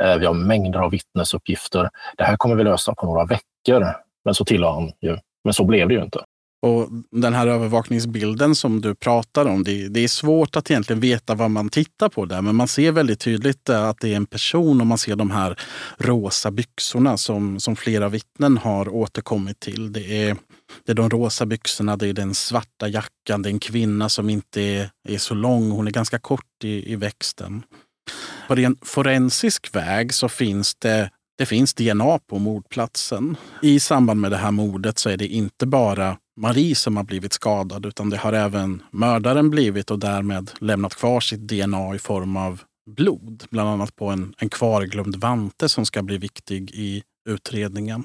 Eh, 0.02 0.16
vi 0.16 0.26
har 0.26 0.34
mängder 0.34 0.80
av 0.80 0.90
vittnesuppgifter. 0.90 1.90
Det 2.16 2.24
här 2.24 2.36
kommer 2.36 2.54
vi 2.54 2.64
lösa 2.64 2.94
på 2.94 3.06
några 3.06 3.24
veckor. 3.24 3.86
Men 4.24 4.34
så 4.34 4.44
tillade 4.44 4.72
han 4.72 4.92
ju, 5.00 5.18
men 5.44 5.54
så 5.54 5.64
blev 5.64 5.88
det 5.88 5.94
ju 5.94 6.02
inte. 6.02 6.20
Och 6.62 6.88
Den 7.10 7.34
här 7.34 7.46
övervakningsbilden 7.46 8.54
som 8.54 8.80
du 8.80 8.94
pratar 8.94 9.46
om, 9.46 9.64
det, 9.64 9.88
det, 9.88 10.00
är 10.00 10.08
svårt 10.08 10.56
att 10.56 10.70
egentligen 10.70 11.00
veta 11.00 11.34
vad 11.34 11.50
man 11.50 11.68
tittar 11.68 12.08
på 12.08 12.24
där. 12.24 12.42
Men 12.42 12.56
man 12.56 12.68
ser 12.68 12.92
väldigt 12.92 13.20
tydligt 13.20 13.68
eh, 13.68 13.88
att 13.88 14.00
det 14.00 14.12
är 14.12 14.16
en 14.16 14.26
person 14.26 14.80
och 14.80 14.86
man 14.86 14.98
ser 14.98 15.16
de 15.16 15.30
här 15.30 15.60
rosa 15.98 16.50
byxorna 16.50 17.16
som, 17.16 17.60
som 17.60 17.76
flera 17.76 18.08
vittnen 18.08 18.56
har 18.56 18.88
återkommit 18.88 19.60
till. 19.60 19.92
Det 19.92 20.28
är, 20.28 20.36
det 20.84 20.92
är 20.92 20.96
de 20.96 21.10
rosa 21.10 21.46
byxorna, 21.46 21.96
det 21.96 22.08
är 22.08 22.12
den 22.12 22.34
svarta 22.34 22.88
jackan, 22.88 23.42
det 23.42 23.48
är 23.48 23.52
en 23.52 23.58
kvinna 23.58 24.08
som 24.08 24.30
inte 24.30 24.62
är, 24.62 24.90
är 25.08 25.18
så 25.18 25.34
lång, 25.34 25.70
hon 25.70 25.86
är 25.86 25.90
ganska 25.90 26.18
kort 26.18 26.64
i, 26.64 26.92
i 26.92 26.96
växten. 26.96 27.62
På 28.48 28.54
ren 28.54 28.76
forensisk 28.82 29.74
väg 29.74 30.14
så 30.14 30.28
finns 30.28 30.74
det 30.74 31.10
det 31.38 31.46
finns 31.46 31.74
DNA 31.74 32.18
på 32.18 32.38
mordplatsen. 32.38 33.36
I 33.62 33.80
samband 33.80 34.20
med 34.20 34.30
det 34.30 34.36
här 34.36 34.50
mordet 34.50 34.98
så 34.98 35.10
är 35.10 35.16
det 35.16 35.26
inte 35.26 35.66
bara 35.66 36.16
Marie 36.36 36.74
som 36.74 36.96
har 36.96 37.04
blivit 37.04 37.32
skadad 37.32 37.86
utan 37.86 38.10
det 38.10 38.16
har 38.16 38.32
även 38.32 38.82
mördaren 38.90 39.50
blivit 39.50 39.90
och 39.90 39.98
därmed 39.98 40.50
lämnat 40.60 40.94
kvar 40.94 41.20
sitt 41.20 41.40
DNA 41.40 41.94
i 41.94 41.98
form 41.98 42.36
av 42.36 42.62
blod. 42.90 43.44
Bland 43.50 43.68
annat 43.68 43.96
på 43.96 44.06
en, 44.06 44.34
en 44.38 44.48
kvarglömd 44.48 45.16
vante 45.16 45.68
som 45.68 45.86
ska 45.86 46.02
bli 46.02 46.18
viktig 46.18 46.70
i 46.70 47.02
utredningen. 47.28 48.04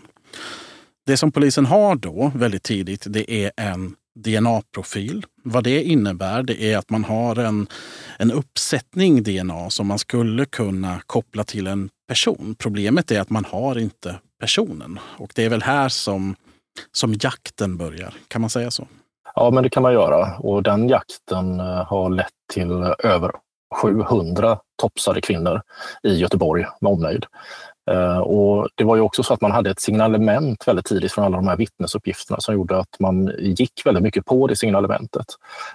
Det 1.05 1.17
som 1.17 1.31
polisen 1.31 1.65
har 1.65 1.95
då 1.95 2.31
väldigt 2.35 2.63
tidigt 2.63 3.05
det 3.09 3.31
är 3.31 3.51
en 3.57 3.95
DNA-profil. 4.15 5.25
Vad 5.43 5.63
det 5.63 5.83
innebär 5.83 6.43
det 6.43 6.63
är 6.63 6.77
att 6.77 6.89
man 6.89 7.03
har 7.03 7.35
en, 7.35 7.67
en 8.17 8.31
uppsättning 8.31 9.23
DNA 9.23 9.69
som 9.69 9.87
man 9.87 9.99
skulle 9.99 10.45
kunna 10.45 11.01
koppla 11.05 11.43
till 11.43 11.67
en 11.67 11.89
person. 12.07 12.55
Problemet 12.59 13.11
är 13.11 13.19
att 13.19 13.29
man 13.29 13.45
har 13.45 13.79
inte 13.79 14.15
personen. 14.39 14.99
Och 15.03 15.31
det 15.35 15.43
är 15.43 15.49
väl 15.49 15.61
här 15.61 15.89
som, 15.89 16.35
som 16.91 17.13
jakten 17.21 17.77
börjar. 17.77 18.13
Kan 18.27 18.41
man 18.41 18.49
säga 18.49 18.71
så? 18.71 18.87
Ja, 19.35 19.51
men 19.51 19.63
det 19.63 19.69
kan 19.69 19.83
man 19.83 19.93
göra. 19.93 20.37
Och 20.37 20.63
den 20.63 20.89
jakten 20.89 21.59
eh, 21.59 21.85
har 21.85 22.09
lett 22.09 22.27
till 22.53 22.71
över 23.03 23.31
700 23.81 24.59
topsade 24.81 25.21
kvinnor 25.21 25.61
i 26.03 26.13
Göteborg 26.13 26.65
med 26.81 26.91
omnejd. 26.91 27.25
Eh, 27.91 28.17
och 28.17 28.67
det 28.75 28.83
var 28.83 28.95
ju 28.95 29.01
också 29.01 29.23
så 29.23 29.33
att 29.33 29.41
man 29.41 29.51
hade 29.51 29.69
ett 29.69 29.81
signalement 29.81 30.67
väldigt 30.67 30.85
tidigt 30.85 31.11
från 31.11 31.25
alla 31.25 31.37
de 31.37 31.47
här 31.47 31.57
vittnesuppgifterna 31.57 32.39
som 32.39 32.53
gjorde 32.53 32.79
att 32.79 32.99
man 32.99 33.31
gick 33.39 33.81
väldigt 33.85 34.03
mycket 34.03 34.25
på 34.25 34.47
det 34.47 34.55
signalementet. 34.55 35.25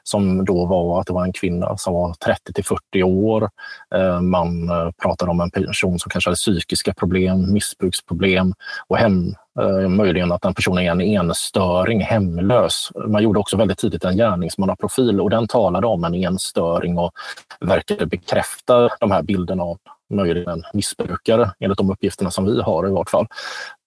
Som 0.02 0.44
då 0.44 0.66
var 0.66 1.00
att 1.00 1.06
det 1.06 1.12
var 1.12 1.24
en 1.24 1.32
kvinna 1.32 1.76
som 1.76 1.94
var 1.94 2.14
30 2.14 2.52
till 2.52 2.64
40 2.64 3.02
år. 3.02 3.50
Eh, 3.94 4.20
man 4.20 4.70
pratade 5.02 5.30
om 5.30 5.40
en 5.40 5.50
person 5.50 5.98
som 5.98 6.10
kanske 6.10 6.30
hade 6.30 6.36
psykiska 6.36 6.94
problem, 6.94 7.52
missbruksproblem 7.52 8.54
och 8.86 8.96
hem, 8.96 9.34
Eh, 9.60 9.88
möjligen 9.88 10.32
att 10.32 10.42
den 10.42 10.54
personen 10.54 10.84
är 10.84 10.90
en 10.90 11.00
enstöring, 11.00 12.00
hemlös. 12.00 12.90
Man 13.08 13.22
gjorde 13.22 13.38
också 13.38 13.56
väldigt 13.56 13.78
tidigt 13.78 14.04
en 14.04 14.16
gärningsmannaprofil 14.16 15.20
och 15.20 15.30
den 15.30 15.48
talade 15.48 15.86
om 15.86 16.04
en 16.04 16.14
enstöring 16.14 16.98
och 16.98 17.12
verkade 17.60 18.06
bekräfta 18.06 18.88
de 19.00 19.10
här 19.10 19.22
bilderna 19.22 19.62
av 19.62 19.78
möjligen 20.10 20.62
missbrukare 20.72 21.50
enligt 21.60 21.78
de 21.78 21.90
uppgifterna 21.90 22.30
som 22.30 22.44
vi 22.44 22.62
har 22.62 22.88
i 22.88 22.90
vart 22.90 23.10
fall. 23.10 23.26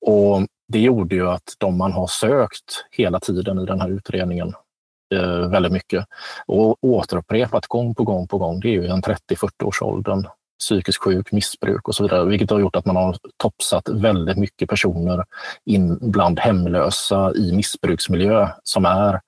Och 0.06 0.42
det 0.68 0.80
gjorde 0.80 1.16
ju 1.16 1.30
att 1.30 1.54
de 1.58 1.78
man 1.78 1.92
har 1.92 2.08
sökt 2.08 2.86
hela 2.92 3.20
tiden 3.20 3.60
i 3.60 3.66
den 3.66 3.82
här 3.82 3.90
utredningen 3.90 4.54
eh, 5.16 5.50
väldigt 5.50 5.72
mycket 5.72 6.06
och 6.48 6.78
återupprepat 6.82 7.68
gång 7.68 7.96
på 7.96 8.04
gång 8.04 8.28
på 8.28 8.38
gång, 8.38 8.60
det 8.60 8.68
är 8.68 8.82
ju 8.82 8.88
en 8.88 9.02
30-40-årsåldern 9.02 10.28
psykisk 10.60 10.86
psykiskt 10.86 11.04
sjuk, 11.04 11.32
missbruk 11.32 11.88
och 11.88 11.96
så 11.96 12.04
vidare, 12.04 12.26
vilket 12.26 12.50
har 12.50 12.60
gjort 12.60 12.76
att 12.76 12.86
man 12.86 12.96
har 12.96 13.18
topsat 13.38 13.90
väldigt 13.90 14.38
mycket 14.38 14.70
personer 14.70 15.26
in 15.66 15.98
bland 16.02 16.40
hemlösa 16.40 17.34
i 17.36 17.52
missbruksmiljö 17.52 18.50
som 18.64 18.86
är 18.86 19.22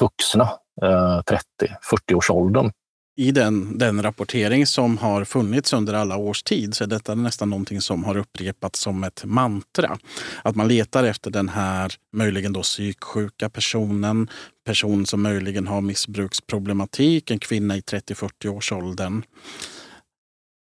vuxna, 0.00 0.42
eh, 0.82 1.22
30-40 1.22 2.14
års 2.14 2.30
åldern 2.30 2.72
i 3.16 3.30
den, 3.30 3.78
den 3.78 4.02
rapportering 4.02 4.66
som 4.66 4.98
har 4.98 5.24
funnits 5.24 5.72
under 5.72 5.94
alla 5.94 6.16
års 6.16 6.42
tid 6.42 6.74
så 6.74 6.84
är 6.84 6.88
detta 6.88 7.14
nästan 7.14 7.50
någonting 7.50 7.80
som 7.80 8.04
har 8.04 8.16
upprepats 8.16 8.80
som 8.80 9.04
ett 9.04 9.24
mantra. 9.24 9.98
Att 10.42 10.56
man 10.56 10.68
letar 10.68 11.04
efter 11.04 11.30
den 11.30 11.48
här 11.48 11.92
möjligen 12.12 12.52
då 12.52 12.62
psyksjuka 12.62 13.50
personen, 13.50 14.28
person 14.66 15.06
som 15.06 15.22
möjligen 15.22 15.66
har 15.66 15.80
missbruksproblematik, 15.80 17.30
en 17.30 17.38
kvinna 17.38 17.76
i 17.76 17.80
30-40 17.80 18.48
års 18.48 18.72
åldern. 18.72 19.22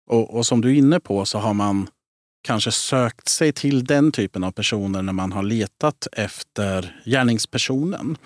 Och, 0.09 0.37
och 0.37 0.45
som 0.45 0.61
du 0.61 0.69
är 0.69 0.73
inne 0.73 0.99
på 0.99 1.25
så 1.25 1.37
har 1.37 1.53
man 1.53 1.87
kanske 2.43 2.71
sökt 2.71 3.27
sig 3.27 3.51
till 3.51 3.83
den 3.83 4.11
typen 4.11 4.43
av 4.43 4.51
personer 4.51 5.01
när 5.01 5.13
man 5.13 5.31
har 5.31 5.43
letat 5.43 6.07
efter 6.11 7.01
gärningspersonen. 7.05 8.17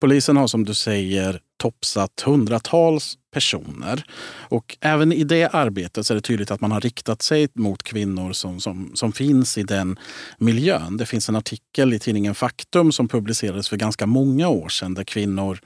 Polisen 0.00 0.36
har 0.36 0.46
som 0.46 0.64
du 0.64 0.74
säger 0.74 1.40
topsat 1.56 2.20
hundratals 2.20 3.18
personer. 3.32 4.04
Och 4.48 4.76
även 4.80 5.12
i 5.12 5.24
det 5.24 5.48
arbetet 5.48 6.06
så 6.06 6.12
är 6.12 6.14
det 6.14 6.20
tydligt 6.20 6.50
att 6.50 6.60
man 6.60 6.72
har 6.72 6.80
riktat 6.80 7.22
sig 7.22 7.48
mot 7.54 7.82
kvinnor 7.82 8.32
som, 8.32 8.60
som, 8.60 8.90
som 8.94 9.12
finns 9.12 9.58
i 9.58 9.62
den 9.62 9.98
miljön. 10.38 10.96
Det 10.96 11.06
finns 11.06 11.28
en 11.28 11.36
artikel 11.36 11.94
i 11.94 11.98
tidningen 11.98 12.34
Faktum 12.34 12.92
som 12.92 13.08
publicerades 13.08 13.68
för 13.68 13.76
ganska 13.76 14.06
många 14.06 14.48
år 14.48 14.68
sedan 14.68 14.94
där 14.94 15.04
kvinnor 15.04 15.58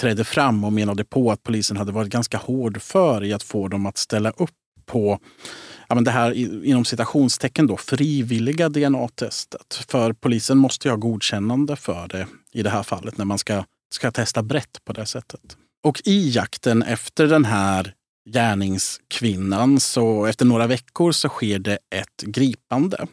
trädde 0.00 0.24
fram 0.24 0.64
och 0.64 0.72
menade 0.72 1.04
på 1.04 1.32
att 1.32 1.42
polisen 1.42 1.76
hade 1.76 1.92
varit 1.92 2.08
ganska 2.08 2.38
hård 2.38 2.82
för 2.82 3.24
i 3.24 3.32
att 3.32 3.42
få 3.42 3.68
dem 3.68 3.86
att 3.86 3.98
ställa 3.98 4.30
upp 4.30 4.50
på 4.90 5.18
ja, 5.88 5.94
men 5.94 6.04
det 6.04 6.10
här 6.10 6.32
inom 6.64 6.84
citationstecken 6.84 7.66
då, 7.66 7.76
frivilliga 7.76 8.68
DNA-testet. 8.68 9.84
För 9.88 10.12
polisen 10.12 10.58
måste 10.58 10.88
ju 10.88 10.92
ha 10.92 10.96
godkännande 10.96 11.76
för 11.76 12.08
det 12.08 12.26
i 12.52 12.62
det 12.62 12.70
här 12.70 12.82
fallet 12.82 13.18
när 13.18 13.24
man 13.24 13.38
ska 13.38 13.64
ska 13.94 14.10
testa 14.10 14.42
brett 14.42 14.78
på 14.84 14.92
det 14.92 15.06
sättet. 15.06 15.56
Och 15.84 16.02
i 16.04 16.30
jakten 16.30 16.82
efter 16.82 17.26
den 17.26 17.44
här 17.44 17.94
gärningskvinnan 18.30 19.80
så 19.80 20.26
efter 20.26 20.44
några 20.44 20.66
veckor 20.66 21.12
så 21.12 21.28
sker 21.28 21.58
det 21.58 21.78
ett 21.90 22.22
gripande. 22.22 23.06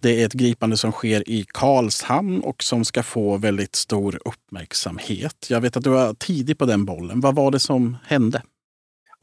Det 0.00 0.22
är 0.22 0.26
ett 0.26 0.32
gripande 0.32 0.76
som 0.76 0.92
sker 0.92 1.28
i 1.28 1.46
Karlshamn 1.48 2.40
och 2.40 2.62
som 2.62 2.84
ska 2.84 3.02
få 3.02 3.36
väldigt 3.36 3.76
stor 3.76 4.20
uppmärksamhet. 4.24 5.46
Jag 5.48 5.60
vet 5.60 5.76
att 5.76 5.84
du 5.84 5.90
var 5.90 6.14
tidig 6.14 6.58
på 6.58 6.66
den 6.66 6.84
bollen. 6.84 7.20
Vad 7.20 7.34
var 7.34 7.50
det 7.50 7.60
som 7.60 7.96
hände? 8.04 8.42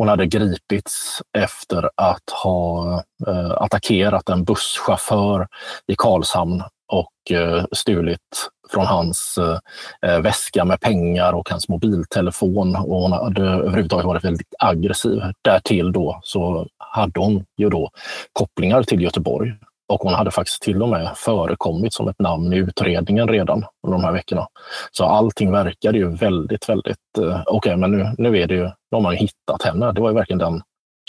Hon 0.01 0.08
hade 0.08 0.25
gripits 0.25 1.22
efter 1.38 1.89
att 1.96 2.29
ha 2.43 2.93
eh, 3.27 3.51
attackerat 3.51 4.29
en 4.29 4.43
busschaufför 4.43 5.48
i 5.88 5.96
Karlshamn 5.96 6.63
och 6.88 7.31
eh, 7.31 7.65
stulit 7.72 8.50
från 8.72 8.86
hans 8.86 9.38
eh, 9.38 10.10
eh, 10.10 10.22
väska 10.22 10.65
med 10.65 10.79
pengar 10.79 11.34
och 11.34 11.50
hans 11.50 11.70
mobiltelefon. 11.70 12.75
Och 12.75 13.01
hon 13.01 13.12
hade 13.12 13.41
överhuvudtaget 13.41 14.05
varit 14.05 14.24
väldigt 14.24 14.53
aggressiv. 14.60 15.22
Därtill 15.41 15.91
då 15.91 16.20
så 16.24 16.67
hade 16.77 17.20
hon 17.20 17.46
ju 17.58 17.70
då 17.70 17.89
kopplingar 18.34 18.84
till 18.84 19.01
Göteborg 19.01 19.53
och 19.91 20.01
hon 20.01 20.13
hade 20.13 20.31
faktiskt 20.31 20.62
till 20.62 20.81
och 20.81 20.89
med 20.89 21.12
förekommit 21.15 21.93
som 21.93 22.07
ett 22.07 22.19
namn 22.19 22.53
i 22.53 22.57
utredningen 22.57 23.27
redan 23.27 23.65
under 23.88 23.98
de 23.98 24.03
här 24.03 24.12
veckorna. 24.12 24.48
Så 24.91 25.05
allting 25.05 25.51
verkade 25.51 25.98
ju 25.98 26.15
väldigt, 26.15 26.69
väldigt... 26.69 26.98
Eh, 27.17 27.41
Okej, 27.45 27.57
okay, 27.57 27.75
men 27.75 27.91
nu, 27.91 28.15
nu 28.17 28.38
är 28.38 28.48
det 28.48 28.55
ju... 28.55 28.63
Nu 28.63 28.95
har 28.95 29.01
man 29.01 29.13
ju 29.13 29.19
hittat 29.19 29.63
henne. 29.63 29.91
Det 29.91 30.01
var 30.01 30.10
ju 30.10 30.15
verkligen 30.15 30.39
den 30.39 30.62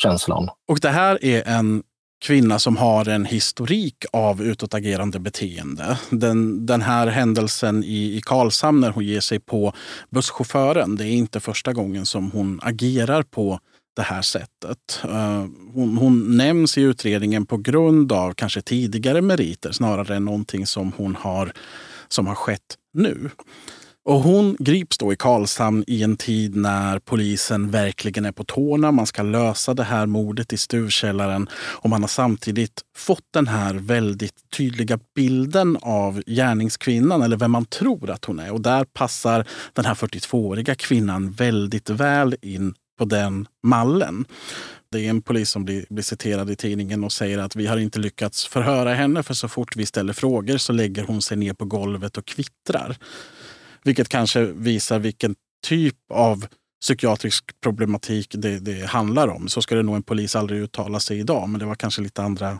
känslan. 0.03 0.49
Och 0.69 0.79
det 0.83 0.89
här 0.89 1.25
är 1.25 1.49
en 1.49 1.83
kvinna 2.23 2.59
som 2.59 2.77
har 2.77 3.09
en 3.09 3.25
historik 3.25 4.05
av 4.13 4.43
utåtagerande 4.43 5.19
beteende. 5.19 5.99
Den, 6.11 6.67
den 6.67 6.83
här 6.83 7.07
händelsen 7.07 7.85
i, 7.85 8.17
i 8.17 8.21
Karlshamn 8.25 8.81
när 8.81 8.91
hon 8.91 9.05
ger 9.05 9.21
sig 9.21 9.41
på 9.41 9.73
busschauffören, 10.11 10.97
det 10.97 11.05
är 11.05 11.13
inte 11.13 11.41
första 11.41 11.73
gången 11.73 12.07
som 12.07 12.31
hon 12.31 12.61
agerar 12.63 13.23
på 13.23 13.59
det 13.97 14.03
här 14.03 14.23
sättet. 14.23 15.01
Eh, 15.05 15.47
hon, 15.75 15.97
hon, 15.97 16.37
nämns 16.37 16.79
i 16.79 16.81
utredningen 16.81 17.47
på 17.47 17.57
grund 17.57 18.13
av 18.13 18.33
kanske 18.35 18.63
tidigare 18.63 19.23
meriter 19.23 19.73
snarare 19.73 20.17
än 20.17 20.25
någonting 20.25 20.67
som 20.67 20.93
hon 20.97 21.17
har 21.17 21.53
som 22.09 22.27
har 22.27 22.35
skett 22.35 22.77
nu. 22.95 23.31
Och 24.05 24.21
hon 24.21 24.57
grips 24.59 24.99
då 24.99 25.13
i 25.13 25.17
Karlshamn 25.17 25.85
i 25.87 26.03
en 26.03 26.17
tid 26.17 26.57
när 26.57 26.99
polisen 26.99 27.71
verkligen 27.71 28.25
är 28.25 28.33
på 28.33 28.45
tårna. 28.45 28.93
Man 28.93 29.07
ska 29.07 29.23
lösa 29.23 29.75
det 29.75 29.83
här 29.83 30.07
mordet 30.07 30.53
i 30.53 30.57
stuvkällaren 30.57 31.49
och 31.55 31.91
man 31.91 32.03
har 32.03 32.09
samtidigt 32.09 32.83
fått 32.97 33.25
den 33.31 33.47
här 33.47 33.75
väldigt 33.75 34.35
tydliga 34.57 34.99
bilden 35.15 35.79
av 35.83 36.23
gärningskvinnan 36.27 37.23
eller 37.23 37.37
vem 37.37 37.51
man 37.51 37.65
tror 37.65 38.11
att 38.11 38.25
hon 38.25 38.39
är. 38.39 38.53
Och 38.53 38.61
där 38.61 38.85
passar 38.85 39.47
den 39.73 39.85
här 39.85 39.95
42-åriga 39.95 40.75
kvinnan 40.75 41.31
väldigt 41.31 41.91
väl 41.91 42.37
in 42.43 42.75
på 43.03 43.07
den 43.07 43.49
mallen. 43.63 44.25
Det 44.93 45.07
är 45.07 45.11
en 45.11 45.23
polis 45.23 45.51
som 45.51 45.65
blir, 45.65 45.85
blir 45.91 46.03
citerad 46.03 46.51
i 46.51 46.57
tidningen 46.57 47.05
och 47.05 47.13
säger 47.13 47.39
att 47.39 47.57
vi 47.57 47.67
har 47.67 47.77
inte 47.77 47.99
lyckats 47.99 48.47
förhöra 48.47 48.95
henne 48.95 49.23
för 49.23 49.35
så 49.35 49.49
fort 49.49 49.77
vi 49.77 49.87
ställer 49.87 50.13
frågor 50.13 50.59
så 50.59 50.73
lägger 50.73 51.05
hon 51.05 51.23
sig 51.23 51.37
ner 51.37 51.53
på 51.53 51.65
golvet 51.65 52.19
och 52.19 52.27
kvittrar. 52.27 52.97
Vilket 53.85 54.09
kanske 54.09 54.45
visar 54.45 54.99
vilken 54.99 55.35
typ 55.67 55.97
av 56.11 56.47
psykiatrisk 56.83 57.61
problematik 57.61 58.35
det, 58.39 58.59
det 58.59 58.87
handlar 58.87 59.29
om. 59.29 59.49
Så 59.49 59.63
skulle 59.63 59.83
nog 59.83 59.97
en 59.97 60.03
polis 60.03 60.37
aldrig 60.37 60.61
uttala 60.61 61.01
sig 61.01 61.19
idag, 61.19 61.49
men 61.49 61.59
det 61.59 61.67
var 61.67 61.75
kanske 61.75 62.03
lite 62.03 62.23
andra, 62.23 62.59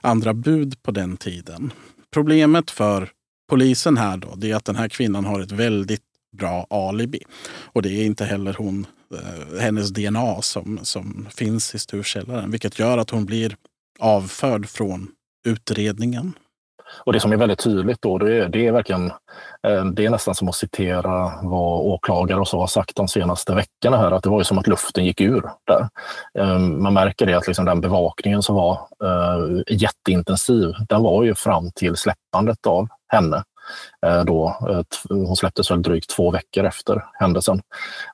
andra 0.00 0.34
bud 0.34 0.82
på 0.82 0.90
den 0.90 1.16
tiden. 1.16 1.72
Problemet 2.12 2.70
för 2.70 3.10
polisen 3.50 3.96
här 3.96 4.16
då, 4.16 4.34
det 4.36 4.50
är 4.50 4.56
att 4.56 4.64
den 4.64 4.76
här 4.76 4.88
kvinnan 4.88 5.24
har 5.24 5.40
ett 5.40 5.52
väldigt 5.52 6.02
bra 6.36 6.66
alibi. 6.70 7.20
Och 7.72 7.82
det 7.82 7.90
är 7.90 8.04
inte 8.04 8.24
heller 8.24 8.54
hon, 8.58 8.86
Eh, 9.14 9.60
hennes 9.60 9.90
DNA 9.90 10.42
som, 10.42 10.78
som 10.82 11.28
finns 11.30 11.74
i 11.74 11.78
Sturkällaren, 11.78 12.50
vilket 12.50 12.78
gör 12.78 12.98
att 12.98 13.10
hon 13.10 13.24
blir 13.24 13.56
avförd 13.98 14.68
från 14.68 15.08
utredningen. 15.46 16.32
Och 17.04 17.12
det 17.12 17.20
som 17.20 17.32
är 17.32 17.36
väldigt 17.36 17.58
tydligt 17.58 18.02
då, 18.02 18.18
det 18.18 18.34
är, 18.34 18.48
det 18.48 18.66
är 18.66 18.72
verkligen, 18.72 19.06
eh, 19.66 19.84
det 19.84 20.06
är 20.06 20.10
nästan 20.10 20.34
som 20.34 20.48
att 20.48 20.54
citera 20.54 21.32
vad 21.42 21.80
åklagare 21.80 22.40
och 22.40 22.48
så 22.48 22.60
har 22.60 22.66
sagt 22.66 22.96
de 22.96 23.08
senaste 23.08 23.54
veckorna 23.54 23.96
här, 23.96 24.10
att 24.10 24.22
det 24.22 24.28
var 24.28 24.40
ju 24.40 24.44
som 24.44 24.58
att 24.58 24.66
luften 24.66 25.04
gick 25.04 25.20
ur 25.20 25.42
där. 25.66 25.88
Eh, 26.38 26.58
man 26.58 26.94
märker 26.94 27.26
det 27.26 27.34
att 27.34 27.46
liksom 27.46 27.64
den 27.64 27.80
bevakningen 27.80 28.42
som 28.42 28.54
var 28.54 28.80
jätteintensiv, 29.68 30.72
den 30.88 31.02
var 31.02 31.24
ju 31.24 31.34
fram 31.34 31.70
till 31.70 31.96
släppandet 31.96 32.66
av 32.66 32.88
henne. 33.08 33.44
Eh, 34.06 34.24
då, 34.24 34.56
eh, 34.70 34.82
hon 35.08 35.36
släpptes 35.36 35.70
väl 35.70 35.82
drygt 35.82 36.10
två 36.10 36.30
veckor 36.30 36.64
efter 36.64 37.04
händelsen. 37.12 37.62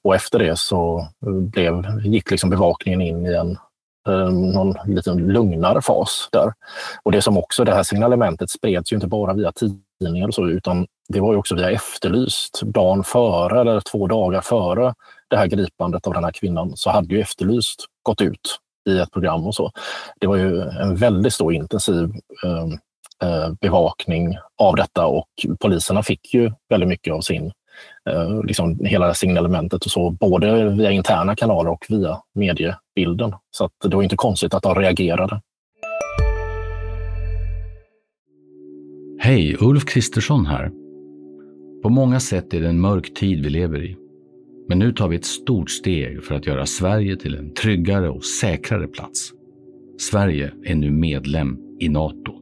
Och 0.02 0.14
efter 0.14 0.38
det 0.38 0.58
så 0.58 1.08
eh, 1.26 1.32
blev, 1.32 2.00
gick 2.04 2.30
liksom 2.30 2.50
bevakningen 2.50 3.00
in 3.00 3.26
i 3.26 3.34
en 3.34 3.58
någon 4.54 4.74
lite 4.86 5.14
lugnare 5.14 5.82
fas 5.82 6.28
där. 6.32 6.52
Och 7.02 7.12
det 7.12 7.22
som 7.22 7.38
också, 7.38 7.64
det 7.64 7.74
här 7.74 7.82
signalementet 7.82 8.50
spreds 8.50 8.92
ju 8.92 8.94
inte 8.94 9.06
bara 9.06 9.32
via 9.32 9.52
tidningar 9.52 10.28
och 10.28 10.34
så, 10.34 10.48
utan 10.48 10.86
det 11.08 11.20
var 11.20 11.32
ju 11.32 11.38
också 11.38 11.54
via 11.54 11.70
Efterlyst. 11.70 12.60
Dagen 12.62 13.04
före 13.04 13.60
eller 13.60 13.80
två 13.80 14.06
dagar 14.06 14.40
före 14.40 14.94
det 15.28 15.36
här 15.36 15.46
gripandet 15.46 16.06
av 16.06 16.14
den 16.14 16.24
här 16.24 16.32
kvinnan 16.32 16.72
så 16.76 16.90
hade 16.90 17.14
ju 17.14 17.20
Efterlyst 17.20 17.84
gått 18.02 18.20
ut 18.20 18.58
i 18.88 18.98
ett 18.98 19.10
program 19.10 19.46
och 19.46 19.54
så. 19.54 19.70
Det 20.20 20.26
var 20.26 20.36
ju 20.36 20.60
en 20.62 20.96
väldigt 20.96 21.34
stor 21.34 21.52
intensiv 21.52 22.04
eh, 22.44 22.66
Eh, 23.22 23.52
bevakning 23.60 24.36
av 24.58 24.76
detta 24.76 25.06
och 25.06 25.28
poliserna 25.60 26.02
fick 26.02 26.34
ju 26.34 26.50
väldigt 26.68 26.88
mycket 26.88 27.14
av 27.14 27.20
sin 27.20 27.52
eh, 28.10 28.44
liksom 28.44 28.78
hela 28.84 29.14
signalementet 29.14 29.84
och 29.84 29.90
så, 29.90 30.10
både 30.10 30.68
via 30.68 30.90
interna 30.90 31.36
kanaler 31.36 31.70
och 31.70 31.86
via 31.88 32.18
mediebilden. 32.34 33.34
Så 33.50 33.64
att 33.64 33.72
det 33.84 33.96
var 33.96 34.02
inte 34.02 34.16
konstigt 34.16 34.54
att 34.54 34.62
de 34.62 34.74
reagerade. 34.74 35.40
Hej, 39.18 39.56
Ulf 39.60 39.84
Kristersson 39.84 40.46
här. 40.46 40.70
På 41.82 41.88
många 41.88 42.20
sätt 42.20 42.54
är 42.54 42.60
det 42.60 42.68
en 42.68 42.80
mörk 42.80 43.14
tid 43.14 43.44
vi 43.44 43.50
lever 43.50 43.84
i. 43.84 43.96
Men 44.68 44.78
nu 44.78 44.92
tar 44.92 45.08
vi 45.08 45.16
ett 45.16 45.24
stort 45.24 45.70
steg 45.70 46.24
för 46.24 46.34
att 46.34 46.46
göra 46.46 46.66
Sverige 46.66 47.16
till 47.16 47.34
en 47.34 47.54
tryggare 47.54 48.10
och 48.10 48.24
säkrare 48.24 48.86
plats. 48.86 49.30
Sverige 50.10 50.52
är 50.64 50.74
nu 50.74 50.90
medlem 50.90 51.58
i 51.80 51.88
Nato. 51.88 52.41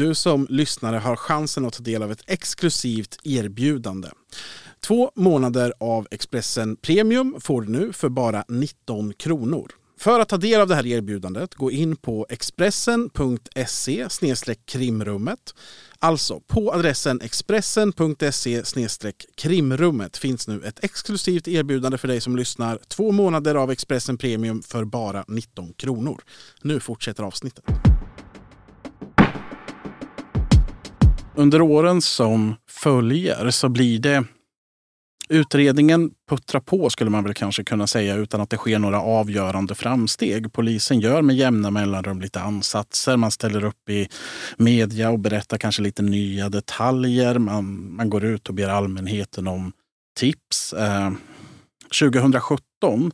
Du 0.00 0.14
som 0.14 0.46
lyssnare 0.50 0.96
har 0.96 1.16
chansen 1.16 1.66
att 1.66 1.72
ta 1.72 1.82
del 1.82 2.02
av 2.02 2.12
ett 2.12 2.22
exklusivt 2.26 3.18
erbjudande. 3.24 4.08
Två 4.80 5.10
månader 5.14 5.72
av 5.80 6.06
Expressen 6.10 6.76
Premium 6.76 7.36
får 7.40 7.62
du 7.62 7.68
nu 7.68 7.92
för 7.92 8.08
bara 8.08 8.44
19 8.48 9.12
kronor. 9.12 9.70
För 9.98 10.20
att 10.20 10.28
ta 10.28 10.36
del 10.36 10.60
av 10.60 10.68
det 10.68 10.74
här 10.74 10.86
erbjudandet, 10.86 11.54
gå 11.54 11.70
in 11.70 11.96
på 11.96 12.26
expressen.se 12.28 14.08
krimrummet. 14.66 15.54
Alltså, 15.98 16.40
på 16.40 16.72
adressen 16.72 17.20
expressen.se 17.20 18.62
krimrummet 19.36 20.16
finns 20.16 20.48
nu 20.48 20.62
ett 20.64 20.84
exklusivt 20.84 21.48
erbjudande 21.48 21.98
för 21.98 22.08
dig 22.08 22.20
som 22.20 22.36
lyssnar. 22.36 22.78
Två 22.88 23.12
månader 23.12 23.54
av 23.54 23.70
Expressen 23.70 24.18
Premium 24.18 24.62
för 24.62 24.84
bara 24.84 25.24
19 25.28 25.72
kronor. 25.72 26.22
Nu 26.62 26.80
fortsätter 26.80 27.22
avsnittet. 27.22 27.64
Under 31.40 31.62
åren 31.62 32.02
som 32.02 32.56
följer 32.68 33.50
så 33.50 33.68
blir 33.68 33.98
det 33.98 34.24
Utredningen 35.28 36.10
puttrar 36.28 36.60
på 36.60 36.90
skulle 36.90 37.10
man 37.10 37.24
väl 37.24 37.34
kanske 37.34 37.64
kunna 37.64 37.86
säga 37.86 38.14
utan 38.14 38.40
att 38.40 38.50
det 38.50 38.56
sker 38.56 38.78
några 38.78 39.00
avgörande 39.00 39.74
framsteg. 39.74 40.52
Polisen 40.52 41.00
gör 41.00 41.22
med 41.22 41.36
jämna 41.36 41.70
mellanrum 41.70 42.20
lite 42.20 42.40
ansatser. 42.40 43.16
Man 43.16 43.30
ställer 43.30 43.64
upp 43.64 43.88
i 43.88 44.08
media 44.56 45.10
och 45.10 45.18
berättar 45.18 45.58
kanske 45.58 45.82
lite 45.82 46.02
nya 46.02 46.48
detaljer. 46.48 47.38
Man, 47.38 47.94
man 47.96 48.10
går 48.10 48.24
ut 48.24 48.48
och 48.48 48.54
ber 48.54 48.68
allmänheten 48.68 49.46
om 49.46 49.72
tips. 50.18 50.72
Eh, 50.72 51.10
2017 52.00 53.12